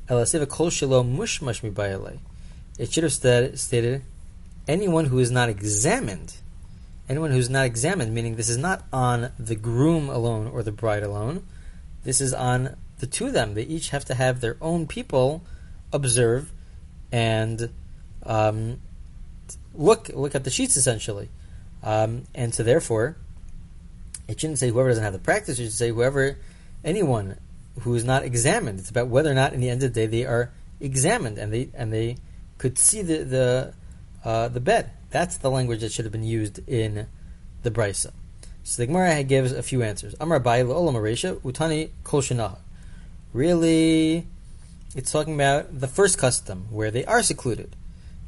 It 0.10 0.28
should 2.92 3.04
have 3.04 3.14
stated 3.58 4.02
anyone 4.68 5.06
who 5.06 5.20
is 5.20 5.32
not 5.32 5.48
examined. 5.48 6.36
Anyone 7.08 7.32
who's 7.32 7.50
not 7.50 7.66
examined, 7.66 8.14
meaning 8.14 8.36
this 8.36 8.50
is 8.50 8.58
not 8.58 8.84
on 8.92 9.32
the 9.40 9.56
groom 9.56 10.10
alone 10.10 10.48
or 10.48 10.62
the 10.62 10.74
bride 10.74 11.04
alone. 11.04 11.44
This 12.04 12.20
is 12.20 12.34
on 12.34 12.76
the 13.00 13.08
two 13.08 13.28
of 13.28 13.34
them. 13.34 13.54
They 13.54 13.64
each 13.64 13.92
have 13.92 14.04
to 14.06 14.14
have 14.14 14.42
their 14.42 14.58
own 14.60 14.88
people 14.88 15.42
observe 15.94 16.52
and 17.14 17.70
um, 18.24 18.82
look 19.74 20.10
look 20.10 20.36
at 20.36 20.44
the 20.44 20.50
sheets 20.50 20.76
essentially. 20.76 21.30
Um, 21.82 22.24
and 22.36 22.54
so 22.54 22.64
therefore, 22.64 23.16
it 24.28 24.40
shouldn't 24.40 24.60
say 24.60 24.70
whoever 24.70 24.90
doesn't 24.90 25.04
have 25.04 25.14
the 25.14 25.20
practice. 25.20 25.60
It 25.60 25.64
should 25.64 25.74
say 25.74 25.90
whoever, 25.90 26.38
anyone 26.84 27.38
who 27.82 27.94
is 27.96 28.04
not 28.04 28.24
examined. 28.24 28.80
It's 28.80 28.90
about 28.90 29.08
whether 29.08 29.32
or 29.32 29.36
not, 29.36 29.54
in 29.54 29.62
the 29.62 29.70
end 29.70 29.84
of 29.84 29.94
the 29.94 30.02
day, 30.02 30.08
they 30.08 30.26
are 30.26 30.52
examined 30.80 31.38
and 31.38 31.52
they 31.52 31.70
and 31.74 31.92
they 31.92 32.18
could 32.58 32.78
see 32.78 33.02
the 33.02 33.24
the 33.24 33.74
uh, 34.24 34.48
the 34.50 34.60
bed. 34.60 34.92
That's 35.10 35.38
the 35.38 35.50
language 35.50 35.82
that 35.82 35.92
should 35.92 36.06
have 36.06 36.12
been 36.12 36.24
used 36.24 36.60
in 36.68 37.08
the 37.64 37.72
brisa. 37.72 38.12
So 38.64 38.82
the 38.82 38.88
Gemara 38.88 39.24
gives 39.24 39.54
a 39.54 39.64
few 39.64 39.82
answers. 39.82 40.14
Amar 40.20 40.42
Utani 40.42 41.90
Kol 42.04 42.58
Really, 43.34 44.28
it's 44.96 45.12
talking 45.12 45.36
about 45.36 45.80
the 45.80 45.88
first 45.88 46.18
custom 46.18 46.68
where 46.70 46.92
they 46.92 47.06
are 47.06 47.24
secluded, 47.24 47.76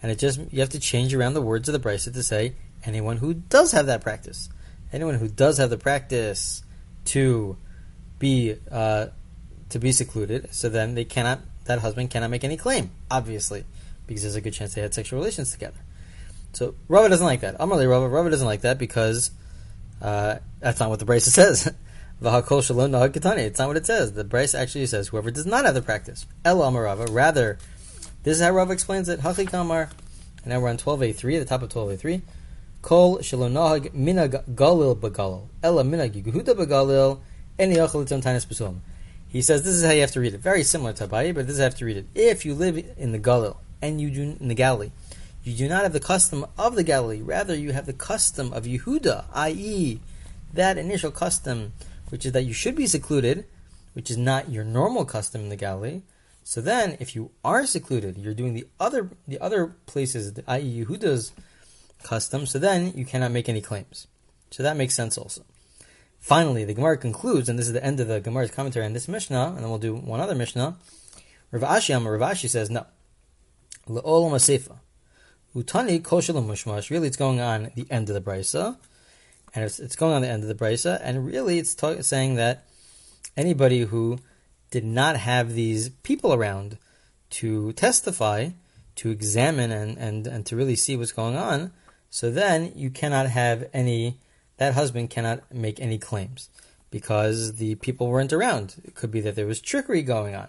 and 0.01 0.11
it 0.11 0.19
just 0.19 0.39
you 0.51 0.61
have 0.61 0.69
to 0.69 0.79
change 0.79 1.13
around 1.13 1.33
the 1.33 1.41
words 1.41 1.67
of 1.67 1.73
the 1.73 1.79
brisa 1.79 2.13
to 2.13 2.23
say 2.23 2.53
anyone 2.85 3.17
who 3.17 3.33
does 3.33 3.73
have 3.73 3.87
that 3.87 4.01
practice, 4.01 4.47
anyone 4.91 5.15
who 5.15 5.27
does 5.27 5.57
have 5.57 5.69
the 5.69 5.77
practice 5.77 6.63
to 7.05 7.57
be 8.17 8.55
uh, 8.71 9.07
to 9.69 9.79
be 9.79 9.91
secluded, 9.91 10.53
so 10.53 10.69
then 10.69 10.95
they 10.95 11.05
cannot 11.05 11.39
that 11.65 11.79
husband 11.79 12.09
cannot 12.09 12.31
make 12.31 12.43
any 12.43 12.57
claim, 12.57 12.91
obviously, 13.09 13.63
because 14.07 14.23
there's 14.23 14.35
a 14.35 14.41
good 14.41 14.53
chance 14.53 14.73
they 14.73 14.81
had 14.81 14.93
sexual 14.93 15.19
relations 15.19 15.51
together. 15.51 15.77
So 16.53 16.75
Rava 16.87 17.09
doesn't 17.09 17.25
like 17.25 17.41
that. 17.41 17.57
Amarle 17.59 17.87
Rava, 17.87 18.07
Rava 18.07 18.29
doesn't 18.29 18.47
like 18.47 18.61
that 18.61 18.77
because 18.77 19.31
uh, 20.01 20.37
that's 20.59 20.79
not 20.79 20.89
what 20.89 20.99
the 20.99 21.05
Brisa 21.05 21.21
says. 21.29 21.71
V'hakol 22.21 22.63
shalom 22.63 22.91
nahag 22.91 23.13
katani. 23.13 23.39
It's 23.39 23.59
not 23.59 23.67
what 23.67 23.77
it 23.77 23.85
says. 23.85 24.13
The 24.13 24.25
Brisa 24.25 24.55
actually 24.59 24.87
says 24.87 25.07
whoever 25.09 25.31
does 25.31 25.45
not 25.45 25.65
have 25.65 25.75
the 25.75 25.81
practice. 25.81 26.25
El 26.43 26.59
Rava. 26.59 27.05
Rather, 27.11 27.57
this 28.23 28.37
is 28.37 28.43
how 28.43 28.51
Rava 28.51 28.73
explains 28.73 29.07
it. 29.07 29.21
Hachi 29.21 29.47
kamar. 29.47 29.89
And 30.43 30.47
now 30.47 30.59
we're 30.59 30.69
on 30.69 30.77
12a3, 30.77 31.39
the 31.39 31.45
top 31.45 31.61
of 31.61 31.69
12a3. 31.69 32.21
Kol 32.81 33.19
nahag 33.19 33.93
minag 33.93 34.43
galil 34.55 34.95
begalil. 34.95 35.47
Ella 35.61 35.83
minag 35.83 36.13
yehuda 36.23 36.55
begalil. 36.55 37.19
Any 37.57 37.75
achal 37.75 38.05
tanis 38.05 38.45
besulam. 38.45 38.79
He 39.29 39.41
says 39.43 39.63
this 39.63 39.75
is 39.75 39.83
how 39.83 39.91
you 39.91 40.01
have 40.01 40.11
to 40.13 40.19
read 40.19 40.33
it. 40.33 40.39
Very 40.39 40.63
similar 40.63 40.91
to 40.93 41.07
Abaye, 41.07 41.35
but 41.35 41.45
this 41.45 41.53
is 41.53 41.59
how 41.59 41.65
you 41.65 41.69
have 41.69 41.77
to 41.77 41.85
read 41.85 41.97
it. 41.97 42.07
If 42.15 42.45
you 42.45 42.55
live 42.55 42.83
in 42.97 43.11
the 43.11 43.19
Galil 43.19 43.57
and 43.79 44.01
you 44.01 44.09
do 44.09 44.21
in 44.39 44.47
the 44.47 44.55
Galilee, 44.55 44.91
you 45.43 45.55
do 45.55 45.69
not 45.69 45.83
have 45.83 45.93
the 45.93 45.99
custom 45.99 46.45
of 46.57 46.75
the 46.75 46.83
Galilee. 46.83 47.21
Rather, 47.21 47.53
you 47.55 47.71
have 47.71 47.85
the 47.85 47.93
custom 47.93 48.51
of 48.53 48.63
Yehuda, 48.63 49.25
i.e., 49.33 49.99
that 50.53 50.79
initial 50.79 51.11
custom, 51.11 51.73
which 52.09 52.25
is 52.25 52.31
that 52.31 52.43
you 52.43 52.53
should 52.53 52.75
be 52.75 52.87
secluded, 52.87 53.45
which 53.93 54.09
is 54.09 54.17
not 54.17 54.49
your 54.49 54.63
normal 54.63 55.05
custom 55.05 55.41
in 55.41 55.49
the 55.49 55.55
Galilee. 55.55 56.01
So 56.43 56.59
then, 56.59 56.97
if 56.99 57.15
you 57.15 57.29
are 57.43 57.67
secluded, 57.67 58.17
you're 58.17 58.33
doing 58.33 58.55
the 58.55 58.65
other 58.79 59.11
the 59.27 59.39
other 59.39 59.75
places, 59.85 60.33
i.e., 60.47 60.83
Yehuda's 60.85 61.33
custom. 62.03 62.45
So 62.45 62.59
then, 62.59 62.93
you 62.95 63.05
cannot 63.05 63.31
make 63.31 63.49
any 63.49 63.61
claims. 63.61 64.07
So 64.51 64.63
that 64.63 64.77
makes 64.77 64.95
sense 64.95 65.17
also. 65.17 65.43
Finally, 66.19 66.65
the 66.65 66.73
Gemara 66.73 66.97
concludes, 66.97 67.47
and 67.47 67.57
this 67.57 67.67
is 67.67 67.73
the 67.73 67.83
end 67.83 67.99
of 67.99 68.07
the 68.07 68.19
Gemara's 68.19 68.51
commentary 68.51 68.85
on 68.85 68.93
this 68.93 69.07
Mishnah, 69.07 69.53
and 69.55 69.59
then 69.59 69.69
we'll 69.69 69.79
do 69.79 69.95
one 69.95 70.19
other 70.19 70.35
Mishnah. 70.35 70.77
Rav 71.51 71.63
Ashi 71.63 71.93
Rav 71.93 72.31
Ashi 72.31 72.49
says 72.49 72.69
no. 72.69 72.85
Le'olam 73.87 74.31
Asefa. 74.31 74.77
Utani 75.55 76.01
koshelam 76.01 76.45
mushmash. 76.45 76.89
Really, 76.89 77.07
it's 77.07 77.17
going 77.17 77.39
on 77.39 77.71
the 77.75 77.87
end 77.89 78.09
of 78.09 78.15
the 78.15 78.21
brisa, 78.21 78.77
and 79.55 79.65
it's, 79.65 79.79
it's 79.79 79.95
going 79.95 80.13
on 80.13 80.21
the 80.21 80.27
end 80.27 80.43
of 80.43 80.49
the 80.49 80.55
brisa, 80.55 80.99
and 81.01 81.25
really, 81.25 81.57
it's 81.57 81.73
ta- 81.73 82.01
saying 82.01 82.35
that 82.35 82.65
anybody 83.35 83.81
who 83.81 84.19
did 84.69 84.83
not 84.83 85.17
have 85.17 85.53
these 85.53 85.89
people 85.89 86.33
around 86.33 86.77
to 87.31 87.71
testify, 87.73 88.49
to 88.95 89.09
examine, 89.09 89.71
and, 89.71 89.97
and, 89.97 90.27
and 90.27 90.45
to 90.45 90.55
really 90.55 90.75
see 90.75 90.95
what's 90.95 91.11
going 91.11 91.35
on, 91.35 91.71
so 92.09 92.31
then 92.31 92.73
you 92.75 92.89
cannot 92.89 93.27
have 93.27 93.69
any. 93.73 94.17
That 94.57 94.73
husband 94.73 95.09
cannot 95.09 95.53
make 95.53 95.79
any 95.79 95.97
claims 95.97 96.49
because 96.91 97.55
the 97.55 97.75
people 97.75 98.09
weren't 98.09 98.33
around. 98.33 98.75
It 98.83 98.93
could 98.93 99.09
be 99.09 99.21
that 99.21 99.35
there 99.35 99.45
was 99.45 99.61
trickery 99.61 100.01
going 100.01 100.35
on, 100.35 100.47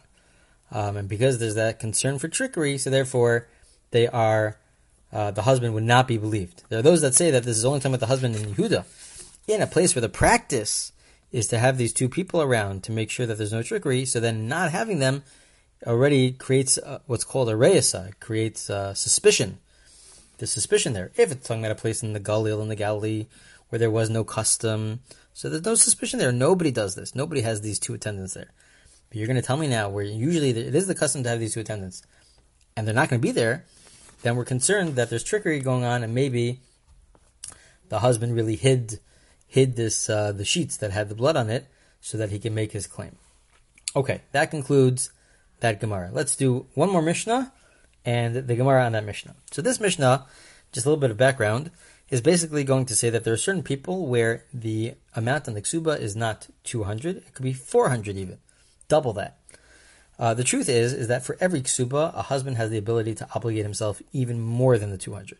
um, 0.72 0.96
and 0.96 1.08
because 1.08 1.38
there's 1.38 1.54
that 1.54 1.78
concern 1.78 2.18
for 2.18 2.28
trickery, 2.28 2.76
so 2.76 2.90
therefore 2.90 3.46
they 3.92 4.08
are 4.08 4.56
uh, 5.12 5.30
the 5.30 5.42
husband 5.42 5.74
would 5.74 5.84
not 5.84 6.08
be 6.08 6.16
believed. 6.16 6.64
There 6.68 6.78
are 6.78 6.82
those 6.82 7.00
that 7.02 7.14
say 7.14 7.30
that 7.30 7.44
this 7.44 7.56
is 7.56 7.64
only 7.64 7.80
time 7.80 7.92
with 7.92 8.00
the 8.00 8.06
husband 8.06 8.36
in 8.36 8.54
Yehuda, 8.54 8.84
in 9.48 9.62
a 9.62 9.66
place 9.66 9.94
where 9.94 10.02
the 10.02 10.08
practice 10.08 10.92
is 11.32 11.46
to 11.48 11.58
have 11.58 11.78
these 11.78 11.92
two 11.92 12.08
people 12.08 12.42
around 12.42 12.82
to 12.84 12.92
make 12.92 13.10
sure 13.10 13.26
that 13.26 13.38
there's 13.38 13.52
no 13.52 13.62
trickery. 13.62 14.04
So 14.04 14.20
then, 14.20 14.48
not 14.48 14.70
having 14.70 14.98
them 14.98 15.22
already 15.86 16.32
creates 16.32 16.78
uh, 16.78 17.00
what's 17.06 17.24
called 17.24 17.48
a 17.48 17.54
reyesa, 17.54 18.18
creates 18.20 18.70
uh, 18.70 18.94
suspicion. 18.94 19.58
The 20.40 20.46
suspicion 20.46 20.92
there. 20.92 21.12
If 21.16 21.32
it's 21.32 21.46
talking 21.46 21.64
about 21.64 21.78
a 21.78 21.80
place 21.80 22.02
in 22.02 22.12
the 22.12 22.20
Galil 22.20 22.60
in 22.60 22.68
the 22.68 22.76
Galilee 22.76 23.26
where 23.68 23.78
there 23.78 23.90
was 23.90 24.10
no 24.10 24.24
custom, 24.24 25.00
so 25.32 25.48
there's 25.48 25.64
no 25.64 25.76
suspicion 25.76 26.18
there. 26.18 26.32
Nobody 26.32 26.70
does 26.70 26.96
this. 26.96 27.14
Nobody 27.14 27.42
has 27.42 27.60
these 27.60 27.78
two 27.78 27.94
attendants 27.94 28.34
there. 28.34 28.50
But 29.08 29.18
you're 29.18 29.26
going 29.28 29.40
to 29.40 29.46
tell 29.46 29.56
me 29.56 29.68
now 29.68 29.88
where 29.88 30.04
usually 30.04 30.50
it 30.50 30.74
is 30.74 30.86
the 30.86 30.94
custom 30.94 31.22
to 31.22 31.28
have 31.28 31.40
these 31.40 31.54
two 31.54 31.60
attendants, 31.60 32.02
and 32.76 32.86
they're 32.86 32.94
not 32.94 33.08
going 33.08 33.20
to 33.20 33.26
be 33.26 33.32
there 33.32 33.64
then 34.22 34.36
we're 34.36 34.44
concerned 34.44 34.96
that 34.96 35.10
there's 35.10 35.24
trickery 35.24 35.60
going 35.60 35.84
on, 35.84 36.02
and 36.02 36.14
maybe 36.14 36.60
the 37.88 38.00
husband 38.00 38.34
really 38.34 38.56
hid 38.56 39.00
hid 39.46 39.76
this 39.76 40.08
uh, 40.08 40.32
the 40.32 40.44
sheets 40.44 40.76
that 40.76 40.92
had 40.92 41.08
the 41.08 41.14
blood 41.14 41.36
on 41.36 41.50
it 41.50 41.66
so 42.00 42.16
that 42.18 42.30
he 42.30 42.38
can 42.38 42.54
make 42.54 42.72
his 42.72 42.86
claim. 42.86 43.16
Okay, 43.96 44.20
that 44.32 44.50
concludes 44.50 45.10
that 45.60 45.80
Gemara. 45.80 46.10
Let's 46.12 46.36
do 46.36 46.66
one 46.74 46.90
more 46.90 47.02
Mishnah 47.02 47.52
and 48.04 48.34
the 48.34 48.56
Gemara 48.56 48.84
on 48.84 48.92
that 48.92 49.04
Mishnah. 49.04 49.34
So 49.50 49.62
this 49.62 49.80
Mishnah, 49.80 50.26
just 50.72 50.86
a 50.86 50.88
little 50.88 51.00
bit 51.00 51.10
of 51.10 51.16
background, 51.16 51.70
is 52.10 52.20
basically 52.20 52.64
going 52.64 52.86
to 52.86 52.96
say 52.96 53.08
that 53.10 53.24
there 53.24 53.32
are 53.32 53.38
certain 53.38 53.62
people 53.62 54.06
where 54.06 54.44
the 54.52 54.94
amount 55.14 55.48
on 55.48 55.54
the 55.54 55.62
ksuba 55.62 55.98
is 55.98 56.16
not 56.16 56.48
200, 56.64 57.18
it 57.18 57.34
could 57.34 57.44
be 57.44 57.52
400 57.52 58.16
even, 58.16 58.38
double 58.88 59.12
that. 59.12 59.38
Uh, 60.18 60.34
the 60.34 60.44
truth 60.44 60.68
is, 60.68 60.92
is 60.92 61.08
that 61.08 61.24
for 61.24 61.36
every 61.40 61.62
ksuba, 61.62 62.14
a 62.14 62.22
husband 62.22 62.56
has 62.56 62.70
the 62.70 62.78
ability 62.78 63.14
to 63.14 63.28
obligate 63.34 63.64
himself 63.64 64.02
even 64.12 64.40
more 64.40 64.76
than 64.76 64.90
the 64.90 64.98
200. 64.98 65.38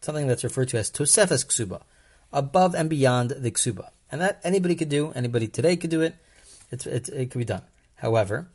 Something 0.00 0.26
that's 0.26 0.42
referred 0.42 0.68
to 0.70 0.78
as 0.78 0.90
tosefes 0.90 1.46
ksuba, 1.46 1.82
above 2.32 2.74
and 2.74 2.90
beyond 2.90 3.30
the 3.30 3.50
ksuba. 3.50 3.90
And 4.10 4.20
that 4.20 4.40
anybody 4.42 4.74
could 4.74 4.88
do, 4.88 5.12
anybody 5.14 5.46
today 5.46 5.76
could 5.76 5.90
do 5.90 6.00
it, 6.00 6.16
it's, 6.70 6.86
it's, 6.86 7.08
it 7.08 7.30
could 7.30 7.38
be 7.38 7.44
done. 7.44 7.62
However, 7.96 8.48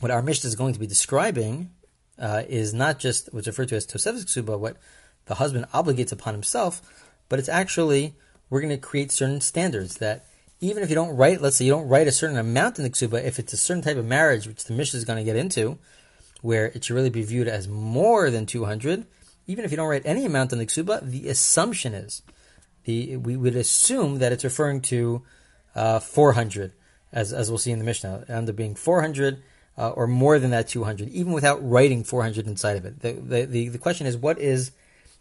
what 0.00 0.10
our 0.10 0.22
Mishnah 0.22 0.48
is 0.48 0.56
going 0.56 0.74
to 0.74 0.80
be 0.80 0.86
describing 0.86 1.70
uh, 2.20 2.42
is 2.48 2.74
not 2.74 2.98
just 2.98 3.32
what's 3.32 3.46
referred 3.46 3.68
to 3.68 3.76
as 3.76 3.86
tosefes 3.86 4.24
ksuba, 4.24 4.58
what 4.58 4.76
the 5.26 5.36
husband 5.36 5.66
obligates 5.72 6.12
upon 6.12 6.34
himself, 6.34 6.82
but 7.28 7.38
it's 7.38 7.48
actually, 7.48 8.14
we're 8.50 8.60
going 8.60 8.70
to 8.70 8.78
create 8.78 9.10
certain 9.10 9.40
standards 9.40 9.98
that 9.98 10.26
even 10.60 10.82
if 10.82 10.90
you 10.90 10.94
don't 10.94 11.16
write, 11.16 11.40
let's 11.40 11.56
say 11.56 11.64
you 11.64 11.72
don't 11.72 11.88
write 11.88 12.06
a 12.06 12.12
certain 12.12 12.36
amount 12.36 12.78
in 12.78 12.84
the 12.84 12.90
ksuba, 12.90 13.24
if 13.24 13.38
it's 13.38 13.52
a 13.52 13.56
certain 13.56 13.82
type 13.82 13.96
of 13.96 14.04
marriage, 14.04 14.46
which 14.46 14.64
the 14.64 14.74
Mishnah 14.74 14.98
is 14.98 15.04
going 15.04 15.18
to 15.18 15.24
get 15.24 15.36
into, 15.36 15.78
where 16.42 16.66
it 16.66 16.84
should 16.84 16.94
really 16.94 17.10
be 17.10 17.22
viewed 17.22 17.48
as 17.48 17.68
more 17.68 18.30
than 18.30 18.46
200, 18.46 19.06
even 19.46 19.64
if 19.64 19.70
you 19.70 19.76
don't 19.76 19.88
write 19.88 20.02
any 20.04 20.24
amount 20.24 20.52
in 20.52 20.58
the 20.58 20.66
ksuba, 20.66 21.00
the 21.02 21.28
assumption 21.28 21.94
is, 21.94 22.22
the 22.84 23.16
we 23.16 23.36
would 23.36 23.56
assume 23.56 24.18
that 24.18 24.32
it's 24.32 24.44
referring 24.44 24.80
to 24.80 25.22
uh, 25.74 26.00
400, 26.00 26.72
as, 27.12 27.32
as 27.32 27.50
we'll 27.50 27.58
see 27.58 27.72
in 27.72 27.78
the 27.78 27.84
Mishnah, 27.84 28.24
end 28.28 28.48
up 28.48 28.56
being 28.56 28.74
400 28.74 29.42
uh, 29.80 29.88
or 29.96 30.06
more 30.06 30.38
than 30.38 30.50
that 30.50 30.68
200, 30.68 31.08
even 31.08 31.32
without 31.32 31.66
writing 31.66 32.04
400 32.04 32.46
inside 32.46 32.76
of 32.76 32.84
it. 32.84 33.00
The, 33.00 33.12
the, 33.12 33.46
the, 33.46 33.68
the 33.68 33.78
question 33.78 34.06
is, 34.06 34.14
what 34.14 34.38
is 34.38 34.72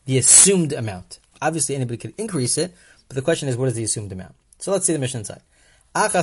the 0.05 0.17
assumed 0.17 0.73
amount? 0.73 1.19
Obviously, 1.41 1.75
anybody 1.75 1.95
could 1.95 2.13
increase 2.17 2.57
it, 2.57 2.75
but 3.07 3.15
the 3.15 3.21
question 3.21 3.47
is, 3.47 3.55
what 3.55 3.69
is 3.69 3.75
the 3.75 3.85
assumed 3.85 4.11
amount? 4.11 4.35
So 4.57 4.73
let's 4.73 4.85
see 4.85 4.91
the 4.91 4.99
Mishnah 4.99 5.21
inside. 5.21 5.39
If 5.95 6.13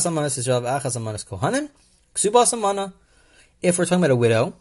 we're 3.79 3.87
talking 3.87 4.05
about 4.05 4.11
a 4.11 4.17
widow, 4.17 4.53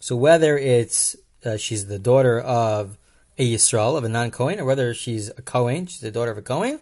so 0.00 0.16
whether 0.16 0.58
it's 0.58 1.14
uh, 1.44 1.56
she's 1.56 1.86
the 1.86 2.00
daughter 2.00 2.40
of 2.40 2.98
a 3.38 3.54
Yisrael, 3.54 3.96
of 3.96 4.02
a 4.02 4.08
non-Kohen, 4.08 4.58
or 4.58 4.64
whether 4.64 4.92
she's 4.94 5.28
a 5.28 5.42
Kohen, 5.42 5.86
she's 5.86 6.00
the 6.00 6.10
daughter 6.10 6.32
of 6.32 6.38
a 6.38 6.42
Kohen, 6.42 6.80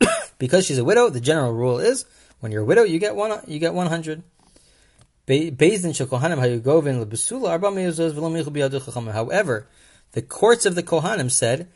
because 0.38 0.66
she's 0.66 0.76
a 0.76 0.84
widow, 0.84 1.08
the 1.08 1.20
general 1.20 1.54
rule 1.54 1.78
is 1.78 2.04
when 2.40 2.52
you're 2.52 2.62
a 2.62 2.66
widow, 2.66 2.82
you 2.82 2.98
get 2.98 3.16
one, 3.16 3.40
you 3.46 3.58
get 3.58 3.72
one 3.72 3.86
hundred. 3.86 4.22
However, 5.26 5.50
the 10.12 10.22
courts 10.22 10.66
of 10.66 10.74
the 10.74 10.82
Kohanim 10.82 11.30
said, 11.30 11.68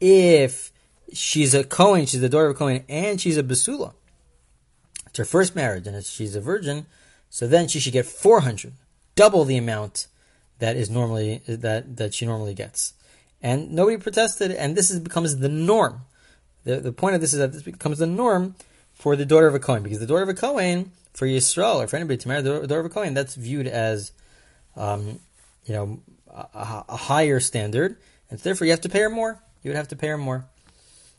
if 0.00 0.72
she's 1.12 1.54
a 1.54 1.64
Kohen, 1.64 2.06
she's 2.06 2.20
the 2.20 2.28
daughter 2.28 2.46
of 2.46 2.56
a 2.56 2.58
Kohen, 2.58 2.84
and 2.88 3.20
she's 3.20 3.38
a 3.38 3.42
Basula. 3.42 3.92
It's 5.06 5.18
her 5.18 5.24
first 5.24 5.54
marriage, 5.54 5.86
and 5.86 6.04
she's 6.04 6.34
a 6.34 6.40
virgin, 6.40 6.86
so 7.30 7.46
then 7.46 7.68
she 7.68 7.80
should 7.80 7.92
get 7.92 8.06
400, 8.06 8.72
double 9.14 9.44
the 9.44 9.56
amount 9.56 10.08
that 10.58 10.76
is 10.76 10.90
normally 10.90 11.42
that 11.46 11.96
that 11.96 12.14
she 12.14 12.26
normally 12.26 12.54
gets. 12.54 12.94
And 13.42 13.72
nobody 13.72 13.98
protested, 13.98 14.50
and 14.50 14.76
this 14.76 14.90
is, 14.90 15.00
becomes 15.00 15.36
the 15.36 15.48
norm. 15.48 16.02
The, 16.64 16.80
the 16.80 16.92
point 16.92 17.14
of 17.14 17.20
this 17.20 17.32
is 17.32 17.38
that 17.38 17.52
this 17.52 17.62
becomes 17.62 17.98
the 17.98 18.06
norm 18.06 18.56
for 18.92 19.14
the 19.14 19.26
daughter 19.26 19.46
of 19.46 19.54
a 19.54 19.58
Kohen, 19.58 19.82
because 19.82 20.00
the 20.00 20.06
daughter 20.06 20.22
of 20.22 20.28
a 20.28 20.34
Kohen, 20.34 20.90
for 21.16 21.26
Yisrael, 21.26 21.82
or 21.82 21.86
for 21.88 21.96
anybody 21.96 22.18
to 22.18 22.28
marry 22.28 22.42
the 22.42 22.66
daughter 22.66 22.80
of 22.80 22.86
a 22.86 22.90
Kohen, 22.90 23.14
that's 23.14 23.34
viewed 23.34 23.66
as, 23.66 24.12
um, 24.76 25.18
you 25.64 25.74
know, 25.74 26.00
a, 26.28 26.84
a 26.90 26.96
higher 26.96 27.40
standard, 27.40 27.96
and 28.30 28.38
therefore 28.38 28.66
you 28.66 28.72
have 28.72 28.82
to 28.82 28.90
pay 28.90 29.00
her 29.00 29.08
more. 29.08 29.42
You 29.62 29.70
would 29.70 29.76
have 29.76 29.88
to 29.88 29.96
pay 29.96 30.08
her 30.08 30.18
more. 30.18 30.44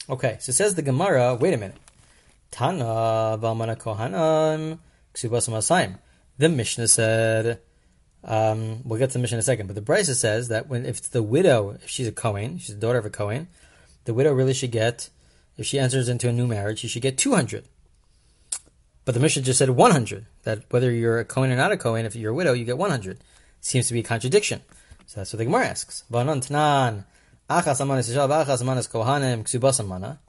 Okay, 0.08 0.38
so 0.40 0.52
it 0.52 0.54
says 0.54 0.76
the 0.76 0.84
Gemara, 0.84 1.34
wait 1.36 1.56
a 1.56 1.58
minute. 1.58 1.78
Tana 2.52 3.38
Valmana 3.42 3.76
Kohanam 3.76 4.78
Ksubas. 5.16 5.98
The 6.38 6.50
Mishnah 6.50 6.88
said, 6.88 7.60
um, 8.24 8.82
we'll 8.84 9.00
get 9.00 9.10
to 9.10 9.14
the 9.14 9.20
Mishnah 9.20 9.38
in 9.38 9.40
a 9.40 9.44
second, 9.44 9.66
but 9.66 9.76
the 9.76 9.82
Brisa 9.82 10.14
says 10.14 10.50
that 10.50 10.68
when 10.68 10.86
if 10.86 11.10
the 11.10 11.24
widow, 11.24 11.72
if 11.84 11.90
she's 11.90 12.08
a 12.08 12.12
Kohen, 12.12 12.60
she's 12.60 12.76
the 12.76 12.80
daughter 12.82 13.00
of 13.00 13.06
a 13.08 13.10
Kohen, 13.10 13.48
the 14.06 14.14
widow 14.14 14.32
really 14.32 14.54
should 14.54 14.72
get, 14.72 15.10
if 15.58 15.66
she 15.66 15.80
enters 15.80 16.08
into 16.08 16.30
a 16.30 16.32
new 16.32 16.46
marriage, 16.46 16.80
she 16.80 16.88
should 16.88 17.02
get 17.02 17.18
200. 17.18 17.66
But 19.08 19.14
the 19.14 19.22
Mishnah 19.22 19.44
just 19.44 19.58
said 19.60 19.70
100, 19.70 20.26
that 20.44 20.64
whether 20.70 20.92
you're 20.92 21.20
a 21.20 21.24
Kohen 21.24 21.50
or 21.50 21.56
not 21.56 21.72
a 21.72 21.78
Kohen, 21.78 22.06
if 22.06 22.14
you're 22.14 22.32
a 22.32 22.36
widow, 22.36 22.52
you 22.52 22.66
get 22.66 22.78
100. 22.78 23.18
Seems 23.62 23.88
to 23.88 23.94
be 23.94 24.02
a 24.02 24.04
contradiction. 24.04 24.64
So 25.06 25.22
that's 25.22 25.32
what 25.32 25.38
the 25.38 25.46
Gemara 25.46 25.68
asks. 25.68 26.04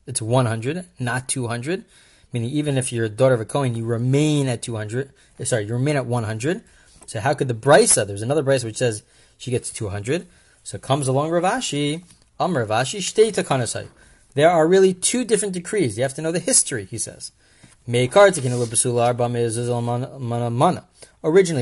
It's 0.07 0.23
100, 0.23 0.85
not 1.01 1.29
200. 1.29 1.85
Meaning, 2.33 2.51
even 2.51 2.79
if 2.79 2.93
you're 2.93 3.07
a 3.07 3.09
daughter 3.09 3.35
of 3.35 3.41
a 3.41 3.45
Kohen, 3.45 3.75
you 3.75 3.85
remain 3.85 4.47
at 4.47 4.63
200. 4.63 5.11
eh, 5.41 5.45
Sorry, 5.45 5.65
you 5.65 5.73
remain 5.73 5.97
at 5.97 6.07
100. 6.07 6.63
So 7.07 7.19
how 7.19 7.35
could 7.35 7.49
the 7.49 7.55
Brisa, 7.55 8.07
there's 8.07 8.23
another 8.23 8.45
Brisa 8.45 8.63
which 8.63 8.77
says 8.77 9.03
she 9.39 9.51
gets 9.51 9.73
200. 9.73 10.29
So 10.63 10.79
comes 10.79 11.09
along 11.09 11.31
Rav 11.31 11.43
Ashi, 11.43 12.05
Am 12.39 12.57
Rav 12.57 12.69
Ashi, 12.69 13.01
shtei 13.01 13.33
takanasai. 13.35 13.89
There 14.35 14.49
are 14.49 14.69
really 14.69 14.95
two 14.95 15.25
different 15.25 15.55
decrees. 15.55 15.97
You 15.97 16.05
have 16.05 16.15
to 16.15 16.23
know 16.23 16.31
the 16.31 16.39
history, 16.39 16.85
he 16.85 16.99
says. 16.99 17.33
Originally, 17.89 18.11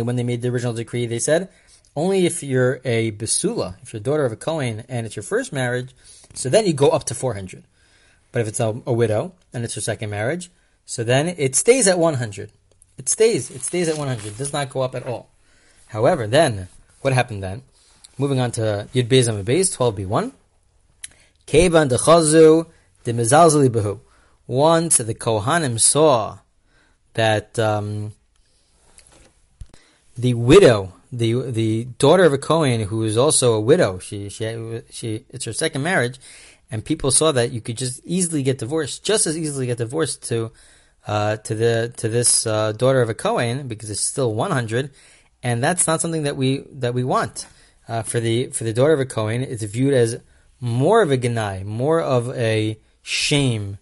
when 0.02 0.16
they 0.16 0.24
made 0.24 0.42
the 0.42 0.48
original 0.48 0.72
decree, 0.72 1.06
they 1.06 1.20
said, 1.20 1.48
only 1.94 2.26
if 2.26 2.42
you're 2.42 2.80
a 2.84 3.12
basula, 3.12 3.76
if 3.82 3.92
you're 3.92 4.00
a 4.00 4.02
daughter 4.02 4.24
of 4.24 4.32
a 4.32 4.36
Kohen, 4.36 4.82
and 4.88 5.06
it's 5.06 5.14
your 5.14 5.22
first 5.22 5.52
marriage, 5.52 5.94
so 6.34 6.48
then 6.48 6.66
you 6.66 6.72
go 6.72 6.88
up 6.88 7.04
to 7.04 7.14
400. 7.14 7.62
But 8.32 8.42
if 8.42 8.48
it's 8.48 8.58
a, 8.58 8.82
a 8.84 8.92
widow, 8.92 9.34
and 9.54 9.62
it's 9.64 9.76
her 9.76 9.80
second 9.80 10.10
marriage, 10.10 10.50
so 10.84 11.04
then 11.04 11.28
it 11.28 11.54
stays 11.54 11.86
at 11.86 11.96
100. 11.98 12.50
It 12.98 13.08
stays. 13.08 13.50
It 13.50 13.62
stays 13.62 13.88
at 13.88 13.96
100. 13.96 14.26
It 14.26 14.36
does 14.36 14.52
not 14.52 14.68
go 14.68 14.82
up 14.82 14.94
at 14.94 15.06
all. 15.06 15.30
However, 15.86 16.26
then, 16.26 16.68
what 17.02 17.12
happened 17.12 17.42
then? 17.42 17.62
Moving 18.18 18.40
on 18.40 18.50
to 18.52 18.88
Yud 18.92 19.08
Beis 19.08 19.28
Amid 19.28 19.46
Beis, 19.46 19.76
12b1. 19.76 20.32
Kevan 21.46 21.88
dechazu 21.88 22.66
de 23.04 23.12
mezalzali 23.12 23.68
behu. 23.68 24.00
Once 24.46 24.98
the 24.98 25.14
Kohanim 25.14 25.80
saw 25.80 26.38
that 27.14 27.58
um, 27.58 28.12
the 30.16 30.34
widow, 30.34 30.92
the 31.10 31.50
the 31.50 31.84
daughter 31.98 32.24
of 32.24 32.32
a 32.32 32.38
Kohen 32.38 32.82
who 32.82 33.02
is 33.02 33.16
also 33.16 33.54
a 33.54 33.60
widow, 33.60 33.98
she 33.98 34.28
she 34.28 34.82
she 34.90 35.24
it's 35.30 35.44
her 35.46 35.52
second 35.52 35.82
marriage, 35.82 36.18
and 36.70 36.84
people 36.84 37.10
saw 37.10 37.32
that 37.32 37.50
you 37.50 37.60
could 37.60 37.76
just 37.76 38.00
easily 38.04 38.42
get 38.42 38.58
divorced, 38.58 39.04
just 39.04 39.26
as 39.26 39.36
easily 39.36 39.66
get 39.66 39.78
divorced 39.78 40.22
to 40.28 40.52
uh, 41.06 41.36
to 41.38 41.54
the 41.54 41.92
to 41.96 42.08
this 42.08 42.46
uh, 42.46 42.72
daughter 42.72 43.02
of 43.02 43.08
a 43.08 43.14
Kohen 43.14 43.68
because 43.68 43.90
it's 43.90 44.00
still 44.00 44.34
100, 44.34 44.90
and 45.42 45.62
that's 45.62 45.86
not 45.86 46.00
something 46.00 46.22
that 46.22 46.36
we 46.36 46.64
that 46.70 46.94
we 46.94 47.02
want 47.02 47.46
uh, 47.88 48.02
for 48.02 48.20
the 48.20 48.48
for 48.48 48.64
the 48.64 48.72
daughter 48.72 48.92
of 48.92 49.00
a 49.00 49.06
Kohen. 49.06 49.42
It's 49.42 49.62
viewed 49.64 49.94
as 49.94 50.20
more 50.60 51.02
of 51.02 51.10
a 51.10 51.18
ganai, 51.18 51.64
more 51.64 52.00
of 52.00 52.30
a 52.36 52.78
shame 53.02 53.78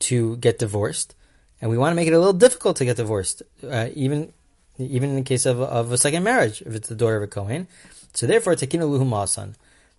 to 0.00 0.36
get 0.38 0.58
divorced, 0.58 1.14
and 1.60 1.70
we 1.70 1.78
want 1.78 1.92
to 1.92 1.96
make 1.96 2.08
it 2.08 2.12
a 2.12 2.18
little 2.18 2.32
difficult 2.32 2.76
to 2.76 2.84
get 2.84 2.96
divorced, 2.96 3.42
uh, 3.68 3.88
even 3.94 4.32
even 4.78 5.10
in 5.10 5.16
the 5.16 5.22
case 5.22 5.46
of 5.46 5.60
of 5.60 5.92
a 5.92 5.98
second 5.98 6.22
marriage, 6.22 6.62
if 6.62 6.74
it's 6.74 6.88
the 6.88 6.94
daughter 6.94 7.16
of 7.16 7.22
a 7.22 7.26
Kohen. 7.26 7.66
So 8.14 8.26
therefore, 8.26 8.54
tekinu 8.54 8.88
luhu 8.88 9.06
masan. 9.06 9.54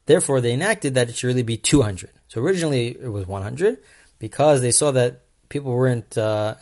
Therefore, 0.06 0.42
they 0.42 0.54
enacted 0.54 0.96
that 0.96 1.10
it 1.10 1.16
should 1.16 1.28
really 1.28 1.44
be 1.44 1.56
200. 1.56 2.10
So 2.30 2.42
originally 2.42 2.98
it 3.00 3.10
was 3.10 3.28
100 3.28 3.78
because 4.18 4.62
they 4.62 4.72
saw 4.72 4.90
that 4.92 5.22
people 5.50 5.72
weren't 5.72 6.18
uh, 6.18 6.56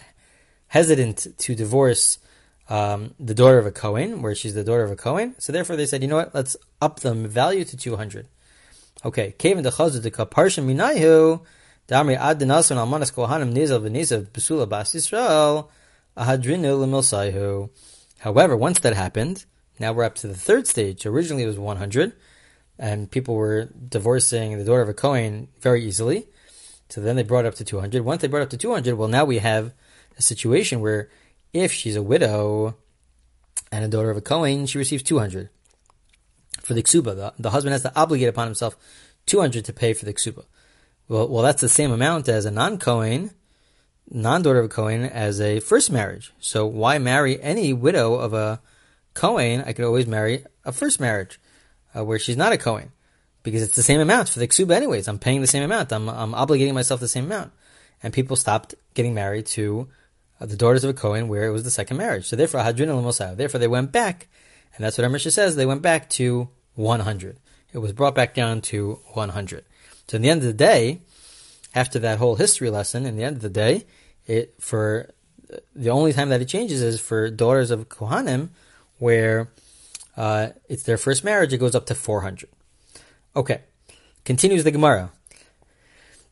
hesitant 0.68 1.28
to 1.38 1.56
divorce 1.56 2.20
um, 2.70 3.14
the 3.20 3.34
daughter 3.34 3.58
of 3.58 3.66
a 3.66 3.72
Kohen, 3.72 4.22
where 4.22 4.36
she's 4.36 4.54
the 4.54 4.64
daughter 4.64 4.84
of 4.84 4.92
a 4.92 4.96
Kohen. 4.96 5.36
So 5.40 5.54
therefore, 5.54 5.76
they 5.76 5.86
said, 5.86 6.02
you 6.02 6.08
know 6.10 6.18
what? 6.18 6.36
Let's 6.36 6.58
up 6.82 7.00
the 7.00 7.14
value 7.14 7.64
to 7.64 7.78
200. 7.78 8.28
Okay, 9.06 9.34
Kevin 9.38 9.64
the 9.64 9.70
Chazud 9.70 10.02
the 10.02 10.12
Kaparsha 10.12 10.64
Minayu, 10.64 11.42
Ad 11.90 12.40
Kohanim 12.40 13.54
Nizal 13.54 13.82
Venizav 13.82 14.26
Besula 14.32 14.68
Bas 14.68 14.94
Yisrael, 14.94 15.70
Ahadrinu. 16.18 17.70
However, 18.20 18.58
once 18.58 18.80
that 18.80 18.94
happened, 18.94 19.46
now 19.80 19.94
we're 19.94 20.04
up 20.04 20.16
to 20.16 20.28
the 20.28 20.36
third 20.36 20.68
stage. 20.68 21.06
Originally 21.06 21.44
it 21.44 21.48
was 21.48 21.58
100, 21.58 22.12
and 22.78 23.10
people 23.10 23.36
were 23.36 23.70
divorcing 23.88 24.58
the 24.58 24.66
daughter 24.66 24.82
of 24.82 24.90
a 24.90 24.94
Kohen 24.94 25.48
very 25.62 25.86
easily. 25.86 26.28
So 26.90 27.00
then 27.00 27.16
they 27.16 27.24
brought 27.24 27.46
it 27.46 27.50
up 27.50 27.56
to 27.56 27.64
200. 27.64 28.04
Once 28.04 28.22
they 28.22 28.28
brought 28.28 28.42
it 28.42 28.44
up 28.44 28.50
to 28.50 28.58
200, 28.58 28.96
well, 28.96 29.08
now 29.08 29.24
we 29.24 29.38
have 29.38 29.74
a 30.18 30.22
situation 30.22 30.82
where 30.82 31.10
if 31.54 31.72
she's 31.72 31.96
a 31.96 32.04
widow 32.04 32.76
and 33.72 33.86
a 33.86 33.88
daughter 33.88 34.10
of 34.10 34.18
a 34.18 34.22
Kohen, 34.22 34.66
she 34.66 34.78
receives 34.78 35.04
200 35.04 35.50
for 36.62 36.74
the 36.74 36.84
ksuba. 36.84 37.16
The, 37.16 37.34
the 37.40 37.52
husband 37.52 37.72
has 37.72 37.84
to 37.84 37.98
obligate 37.98 38.28
upon 38.28 38.48
himself 38.48 38.76
200 39.28 39.64
to 39.64 39.72
pay 39.74 39.94
for 39.94 40.04
the 40.04 40.14
ksuba. 40.14 40.44
Well, 41.10 41.28
well, 41.30 41.44
that's 41.44 41.62
the 41.62 41.70
same 41.70 41.92
amount 41.92 42.28
as 42.28 42.46
a 42.46 42.52
non-Kohen, 42.52 43.32
non-daughter 44.10 44.60
of 44.60 44.66
a 44.66 44.70
Kohen, 44.70 45.04
as 45.04 45.40
a 45.40 45.60
first 45.60 45.92
marriage. 45.92 46.34
So 46.40 46.66
why 46.66 46.98
marry 46.98 47.42
any 47.42 47.74
widow 47.74 48.16
of 48.16 48.34
a 48.34 48.62
Kohen? 49.14 49.64
I 49.66 49.74
could 49.74 49.86
always 49.86 50.08
marry 50.08 50.44
a 50.66 50.72
first 50.72 51.00
marriage 51.00 51.40
uh, 51.96 52.04
where 52.04 52.20
she's 52.20 52.38
not 52.38 52.52
a 52.52 52.58
Kohen 52.58 52.92
because 53.44 53.62
it's 53.62 53.76
the 53.76 53.84
same 53.84 54.02
amount 54.02 54.28
for 54.28 54.40
the 54.40 54.48
ksuba 54.48 54.72
anyways. 54.76 55.08
I'm 55.08 55.20
paying 55.20 55.40
the 55.40 55.48
same 55.48 55.64
amount. 55.64 55.94
I'm, 55.94 56.10
I'm 56.10 56.34
obligating 56.34 56.74
myself 56.74 57.00
the 57.00 57.08
same 57.08 57.26
amount. 57.26 57.54
And 58.04 58.14
people 58.14 58.36
stopped 58.36 58.76
getting 58.94 59.14
married 59.14 59.46
to 59.48 59.88
uh, 60.42 60.46
the 60.46 60.58
daughters 60.58 60.84
of 60.84 60.90
a 60.90 60.94
Kohen 60.94 61.30
where 61.30 61.46
it 61.46 61.52
was 61.52 61.64
the 61.64 61.72
second 61.72 61.96
marriage. 61.96 62.26
So 62.26 62.36
therefore, 62.36 62.62
Hadrin 62.62 62.90
al 62.90 63.36
Therefore, 63.36 63.60
they 63.60 63.68
went 63.68 63.94
back, 63.94 64.28
and 64.76 64.84
that's 64.84 64.98
what 64.98 65.06
our 65.06 65.10
Mishnah 65.10 65.32
says. 65.32 65.56
They 65.56 65.66
went 65.66 65.82
back 65.82 66.10
to 66.12 66.50
100. 66.76 67.40
It 67.72 67.80
was 67.80 67.94
brought 67.94 68.16
back 68.16 68.34
down 68.34 68.62
to 68.62 69.00
100. 69.14 69.64
So 70.08 70.16
in 70.16 70.22
the 70.22 70.30
end 70.30 70.42
of 70.42 70.48
the 70.48 70.54
day, 70.54 71.02
after 71.76 72.00
that 72.00 72.18
whole 72.18 72.36
history 72.36 72.70
lesson, 72.70 73.06
in 73.06 73.18
the 73.18 73.24
end 73.24 73.36
of 73.36 73.42
the 73.42 73.50
day, 73.50 73.86
it 74.26 74.56
for 74.60 75.12
the 75.76 75.90
only 75.90 76.14
time 76.14 76.30
that 76.30 76.42
it 76.42 76.48
changes 76.48 76.82
is 76.82 77.00
for 77.00 77.30
daughters 77.30 77.72
of 77.72 77.90
Kohanim, 77.90 78.50
where 79.00 79.50
uh, 80.16 80.50
it's 80.68 80.84
their 80.84 80.98
first 80.98 81.24
marriage. 81.24 81.54
It 81.54 81.58
goes 81.58 81.76
up 81.76 81.86
to 81.88 81.96
400. 81.96 82.50
Okay, 83.36 83.62
continues 84.26 84.64
the 84.64 84.72
Gemara. 84.72 85.12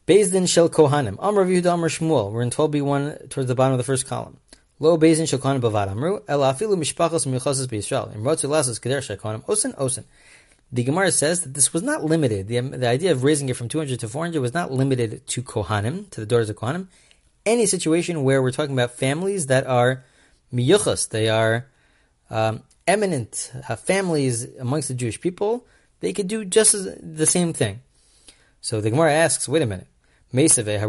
Bezdin 0.07 0.47
shel 0.47 0.69
Kohanim. 0.69 1.17
Amr 1.19 1.45
Yehuda 1.45 1.73
Amr 1.73 1.89
Shmuel. 1.89 2.31
We're 2.31 2.41
in 2.41 2.49
12b1 2.51 3.29
towards 3.29 3.47
the 3.47 3.55
bottom 3.55 3.73
of 3.73 3.77
the 3.77 3.83
first 3.83 4.07
column. 4.07 4.37
Lo 4.79 4.97
Bezdin 4.97 5.27
shel 5.27 5.39
Kohanim 5.39 5.61
bavad 5.61 5.89
Amru. 5.89 6.21
El 6.27 6.39
afilu 6.39 6.75
mishpachos 6.75 7.25
miyochoses 7.25 7.67
b'Yisrael. 7.67 8.15
Imrotzu 8.15 8.49
lasas 8.49 8.79
keder 8.79 9.01
shel 9.01 9.17
Kohanim. 9.17 9.43
Osen 9.45 9.75
osen. 9.75 10.03
The 10.71 10.83
Gemara 10.83 11.11
says 11.11 11.41
that 11.41 11.53
this 11.53 11.73
was 11.73 11.83
not 11.83 12.03
limited. 12.03 12.47
The, 12.47 12.59
the 12.59 12.87
idea 12.87 13.11
of 13.11 13.23
raising 13.23 13.49
it 13.49 13.55
from 13.55 13.69
200 13.69 13.99
to 13.99 14.09
400 14.09 14.41
was 14.41 14.53
not 14.53 14.71
limited 14.71 15.25
to 15.27 15.43
Kohanim, 15.43 16.09
to 16.11 16.21
the 16.21 16.25
daughters 16.25 16.49
of 16.49 16.57
Kohanim. 16.57 16.87
Any 17.45 17.65
situation 17.65 18.23
where 18.23 18.41
we're 18.41 18.51
talking 18.51 18.73
about 18.73 18.91
families 18.91 19.47
that 19.47 19.67
are 19.67 20.03
miyuchas, 20.53 21.09
they 21.09 21.29
are 21.29 21.67
um, 22.29 22.63
eminent 22.87 23.51
uh, 23.69 23.75
families 23.75 24.47
amongst 24.59 24.87
the 24.87 24.93
Jewish 24.93 25.21
people, 25.21 25.65
they 25.99 26.13
could 26.13 26.27
do 26.27 26.45
just 26.45 26.73
as, 26.73 26.97
the 27.01 27.25
same 27.25 27.53
thing. 27.53 27.81
So 28.61 28.81
the 28.81 28.89
Gemara 28.89 29.13
asks, 29.13 29.47
wait 29.47 29.61
a 29.61 29.65
minute. 29.65 29.87
Mesave 30.33 30.79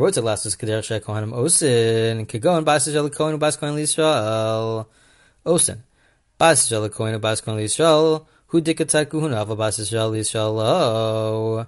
lo. 10.50 11.66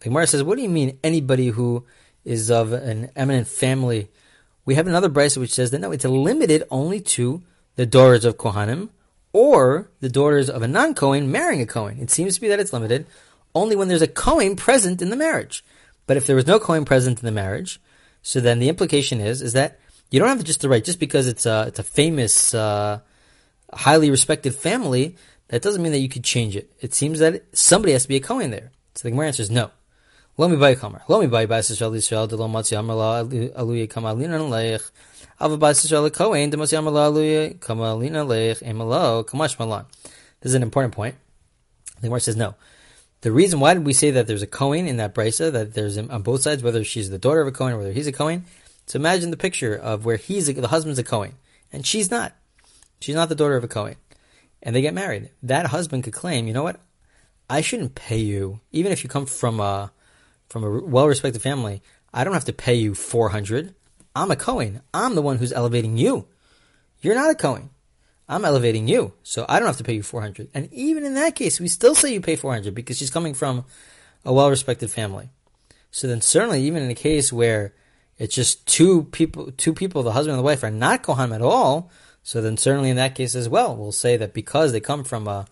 The 0.00 0.08
Gemara 0.08 0.26
says, 0.26 0.42
what 0.42 0.56
do 0.56 0.62
you 0.62 0.68
mean 0.68 0.98
anybody 1.04 1.48
who 1.48 1.84
is 2.24 2.50
of 2.50 2.72
an 2.72 3.10
eminent 3.14 3.46
family? 3.46 4.08
We 4.64 4.74
have 4.74 4.88
another 4.88 5.08
brisa 5.08 5.38
which 5.38 5.54
says 5.54 5.70
that 5.70 5.80
no, 5.80 5.92
it's 5.92 6.04
limited 6.04 6.64
only 6.70 7.00
to 7.00 7.42
the 7.76 7.86
daughters 7.86 8.24
of 8.24 8.36
kohanim 8.36 8.88
or 9.32 9.90
the 10.00 10.08
daughters 10.08 10.50
of 10.50 10.62
a 10.62 10.68
non-Kohen 10.68 11.30
marrying 11.30 11.60
a 11.60 11.66
Kohen. 11.66 12.00
It 12.00 12.10
seems 12.10 12.34
to 12.34 12.40
be 12.40 12.48
that 12.48 12.58
it's 12.58 12.72
limited 12.72 13.06
only 13.54 13.76
when 13.76 13.86
there's 13.86 14.02
a 14.02 14.08
Kohen 14.08 14.56
present 14.56 15.02
in 15.02 15.10
the 15.10 15.16
marriage. 15.16 15.64
But 16.06 16.16
if 16.16 16.26
there 16.26 16.36
was 16.36 16.48
no 16.48 16.58
Kohen 16.58 16.84
present 16.84 17.20
in 17.20 17.26
the 17.26 17.32
marriage, 17.32 17.80
so 18.22 18.40
then 18.40 18.58
the 18.58 18.68
implication 18.68 19.20
is 19.20 19.40
is 19.40 19.52
that 19.52 19.78
you 20.10 20.18
don't 20.18 20.28
have 20.28 20.42
just 20.44 20.60
the 20.60 20.68
right 20.68 20.84
just 20.84 20.98
because 20.98 21.26
it's 21.26 21.46
a 21.46 21.66
it's 21.68 21.78
a 21.78 21.84
famous, 21.84 22.54
uh, 22.54 23.00
highly 23.72 24.10
respected 24.10 24.54
family. 24.54 25.16
That 25.52 25.60
doesn't 25.60 25.82
mean 25.82 25.92
that 25.92 25.98
you 25.98 26.08
could 26.08 26.24
change 26.24 26.56
it. 26.56 26.72
It 26.80 26.94
seems 26.94 27.18
that 27.18 27.42
somebody 27.54 27.92
has 27.92 28.04
to 28.04 28.08
be 28.08 28.16
a 28.16 28.20
Kohen 28.20 28.50
there. 28.50 28.72
So 28.94 29.02
the 29.02 29.10
Gemara 29.10 29.26
answers 29.26 29.50
no. 29.50 29.70
Lo 30.38 30.48
mi 30.48 30.56
bay 30.56 30.74
kamar. 30.74 31.02
Lo 31.08 31.20
mi 31.20 31.26
bay 31.26 31.44
bas 31.44 31.70
Yisrael 31.70 31.92
Yisrael 31.92 32.26
de 32.26 32.36
lo 32.36 32.48
matzi 32.48 32.74
amar 32.74 32.96
la 32.96 33.22
aluya 33.22 33.86
kamalina 33.86 34.40
leich. 34.48 34.90
Ava 35.38 35.58
bas 35.58 35.84
Yisrael 35.84 36.10
Kohen 36.10 36.48
de 36.48 36.56
matzi 36.56 36.78
amar 36.78 36.94
la 36.94 37.10
aluya 37.10 37.54
kamalina 37.58 38.26
leich 38.26 38.62
emalo 38.62 39.26
kamash 39.26 39.58
malan. 39.58 39.84
This 40.40 40.52
is 40.52 40.54
an 40.54 40.62
important 40.62 40.94
point. 40.94 41.16
The 41.96 42.06
Gemara 42.06 42.20
says 42.20 42.34
no. 42.34 42.54
The 43.20 43.30
reason 43.30 43.60
why 43.60 43.74
did 43.74 43.84
we 43.84 43.92
say 43.92 44.10
that 44.12 44.26
there's 44.26 44.40
a 44.40 44.46
Kohen 44.46 44.86
in 44.86 44.96
that 44.96 45.14
brisa, 45.14 45.52
that 45.52 45.74
there's 45.74 45.98
on 45.98 46.22
both 46.22 46.40
sides, 46.40 46.62
whether 46.62 46.82
she's 46.82 47.10
the 47.10 47.18
daughter 47.18 47.42
of 47.42 47.48
a 47.48 47.52
Kohen 47.52 47.74
or 47.74 47.76
whether 47.76 47.92
he's 47.92 48.06
a 48.06 48.12
Kohen? 48.12 48.46
So 48.86 48.98
imagine 48.98 49.30
the 49.30 49.36
picture 49.36 49.74
of 49.74 50.06
where 50.06 50.16
he's 50.16 50.48
a, 50.48 50.54
the 50.54 50.68
husband's 50.68 50.98
a 50.98 51.04
Kohen 51.04 51.34
and 51.70 51.86
she's 51.86 52.10
not. 52.10 52.32
She's 53.00 53.14
not 53.14 53.28
the 53.28 53.34
daughter 53.34 53.56
of 53.56 53.64
a 53.64 53.68
Kohen. 53.68 53.96
And 54.62 54.74
they 54.74 54.82
get 54.82 54.94
married. 54.94 55.30
That 55.42 55.66
husband 55.66 56.04
could 56.04 56.12
claim, 56.12 56.46
you 56.46 56.54
know 56.54 56.62
what? 56.62 56.80
I 57.50 57.60
shouldn't 57.60 57.94
pay 57.94 58.18
you, 58.18 58.60
even 58.70 58.92
if 58.92 59.02
you 59.02 59.10
come 59.10 59.26
from 59.26 59.60
a 59.60 59.92
from 60.48 60.64
a 60.64 60.84
well-respected 60.84 61.42
family. 61.42 61.82
I 62.12 62.24
don't 62.24 62.34
have 62.34 62.44
to 62.44 62.52
pay 62.52 62.74
you 62.74 62.94
four 62.94 63.30
hundred. 63.30 63.74
I'm 64.14 64.30
a 64.30 64.36
Cohen. 64.36 64.82
I'm 64.92 65.14
the 65.14 65.22
one 65.22 65.38
who's 65.38 65.52
elevating 65.52 65.96
you. 65.96 66.28
You're 67.00 67.14
not 67.14 67.30
a 67.30 67.34
Cohen. 67.34 67.70
I'm 68.28 68.44
elevating 68.44 68.88
you, 68.88 69.12
so 69.22 69.44
I 69.48 69.58
don't 69.58 69.66
have 69.66 69.78
to 69.78 69.84
pay 69.84 69.94
you 69.94 70.02
400. 70.02 70.48
And 70.54 70.72
even 70.72 71.04
in 71.04 71.14
that 71.14 71.34
case, 71.34 71.60
we 71.60 71.68
still 71.68 71.94
say 71.94 72.12
you 72.12 72.20
pay 72.20 72.36
400 72.36 72.74
because 72.74 72.96
she's 72.96 73.10
coming 73.10 73.34
from 73.34 73.64
a 74.24 74.32
well-respected 74.32 74.90
family. 74.90 75.28
So 75.90 76.06
then, 76.06 76.20
certainly, 76.22 76.62
even 76.62 76.82
in 76.82 76.90
a 76.90 76.94
case 76.94 77.32
where 77.32 77.74
it's 78.18 78.34
just 78.34 78.66
two 78.66 79.04
people, 79.04 79.52
two 79.56 79.74
people, 79.74 80.02
the 80.02 80.12
husband 80.12 80.32
and 80.32 80.38
the 80.38 80.44
wife, 80.44 80.64
are 80.64 80.70
not 80.70 81.02
kohanim 81.02 81.34
at 81.34 81.42
all. 81.42 81.90
So 82.22 82.40
then, 82.40 82.56
certainly 82.56 82.90
in 82.90 82.96
that 82.96 83.14
case 83.14 83.34
as 83.34 83.48
well, 83.48 83.74
we'll 83.74 83.92
say 83.92 84.16
that 84.16 84.32
because 84.32 84.72
they 84.72 84.80
come 84.80 85.04
from 85.04 85.26
a 85.26 85.46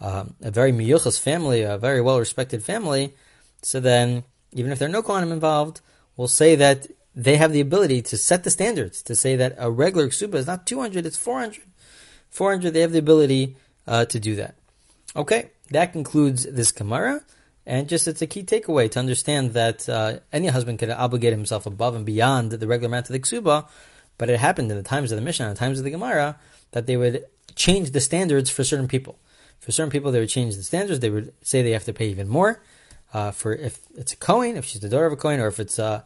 um, 0.00 0.34
a 0.42 0.50
very 0.50 0.72
miyuchas 0.72 1.20
family, 1.20 1.62
a 1.62 1.78
very 1.78 2.00
well-respected 2.00 2.64
family, 2.64 3.14
so 3.62 3.78
then 3.78 4.24
even 4.52 4.72
if 4.72 4.78
there 4.78 4.88
are 4.88 4.92
no 4.92 5.02
kohanim 5.02 5.32
involved, 5.32 5.80
we'll 6.16 6.28
say 6.28 6.56
that 6.56 6.88
they 7.14 7.36
have 7.36 7.52
the 7.52 7.60
ability 7.60 8.02
to 8.02 8.16
set 8.16 8.42
the 8.42 8.50
standards 8.50 9.02
to 9.02 9.14
say 9.14 9.36
that 9.36 9.54
a 9.58 9.70
regular 9.70 10.08
ksuba 10.08 10.34
is 10.34 10.46
not 10.46 10.66
200, 10.66 11.06
it's 11.06 11.16
400. 11.16 11.62
400, 12.30 12.72
they 12.72 12.80
have 12.80 12.92
the 12.92 12.98
ability 12.98 13.56
uh, 13.86 14.04
to 14.06 14.18
do 14.18 14.34
that. 14.36 14.54
Okay, 15.14 15.50
that 15.70 15.92
concludes 15.92 16.44
this 16.44 16.72
Gemara. 16.72 17.22
And 17.64 17.88
just 17.88 18.08
it's 18.08 18.22
a 18.22 18.26
key 18.26 18.42
takeaway 18.42 18.90
to 18.90 18.98
understand 18.98 19.52
that 19.52 19.88
uh, 19.88 20.18
any 20.32 20.48
husband 20.48 20.80
can 20.80 20.90
obligate 20.90 21.32
himself 21.32 21.64
above 21.64 21.94
and 21.94 22.04
beyond 22.04 22.50
the 22.50 22.66
regular 22.66 22.88
amount 22.88 23.08
of 23.08 23.12
the 23.12 23.20
ksuba, 23.20 23.68
but 24.18 24.30
it 24.30 24.38
happened 24.38 24.70
in 24.70 24.76
the 24.76 24.82
times 24.82 25.12
of 25.12 25.16
the 25.16 25.22
Mishnah, 25.22 25.46
in 25.46 25.54
the 25.54 25.58
times 25.58 25.78
of 25.78 25.84
the 25.84 25.90
Gemara, 25.90 26.36
that 26.72 26.86
they 26.86 26.96
would 26.96 27.24
change 27.54 27.90
the 27.90 28.00
standards 28.00 28.50
for 28.50 28.64
certain 28.64 28.88
people. 28.88 29.18
For 29.60 29.72
certain 29.72 29.90
people, 29.90 30.10
they 30.10 30.20
would 30.20 30.28
change 30.28 30.56
the 30.56 30.62
standards. 30.62 31.00
They 31.00 31.10
would 31.10 31.32
say 31.42 31.62
they 31.62 31.70
have 31.72 31.84
to 31.84 31.92
pay 31.92 32.08
even 32.08 32.28
more. 32.28 32.62
Uh, 33.14 33.30
for 33.30 33.52
if 33.52 33.78
it's 33.96 34.12
a 34.12 34.16
Kohen, 34.16 34.56
if 34.56 34.64
she's 34.64 34.80
the 34.80 34.88
daughter 34.88 35.06
of 35.06 35.12
a 35.12 35.16
Kohen, 35.16 35.38
or 35.40 35.48
if 35.48 35.60
it's 35.60 35.78
a, 35.78 36.04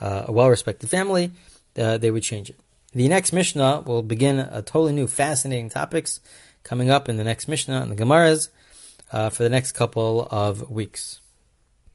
a 0.00 0.32
well-respected 0.32 0.88
family, 0.88 1.32
uh, 1.76 1.98
they 1.98 2.10
would 2.10 2.22
change 2.22 2.48
it. 2.50 2.56
The 2.92 3.08
next 3.08 3.32
Mishnah 3.32 3.82
will 3.86 4.02
begin 4.02 4.38
a 4.38 4.62
totally 4.62 4.92
new, 4.92 5.08
fascinating 5.08 5.68
topics 5.68 6.20
coming 6.62 6.90
up 6.90 7.08
in 7.08 7.16
the 7.16 7.24
next 7.24 7.48
Mishnah 7.48 7.82
and 7.82 7.90
the 7.90 7.96
Gemaras 7.96 8.48
uh, 9.10 9.30
for 9.30 9.42
the 9.42 9.48
next 9.48 9.72
couple 9.72 10.28
of 10.30 10.70
weeks. 10.70 11.20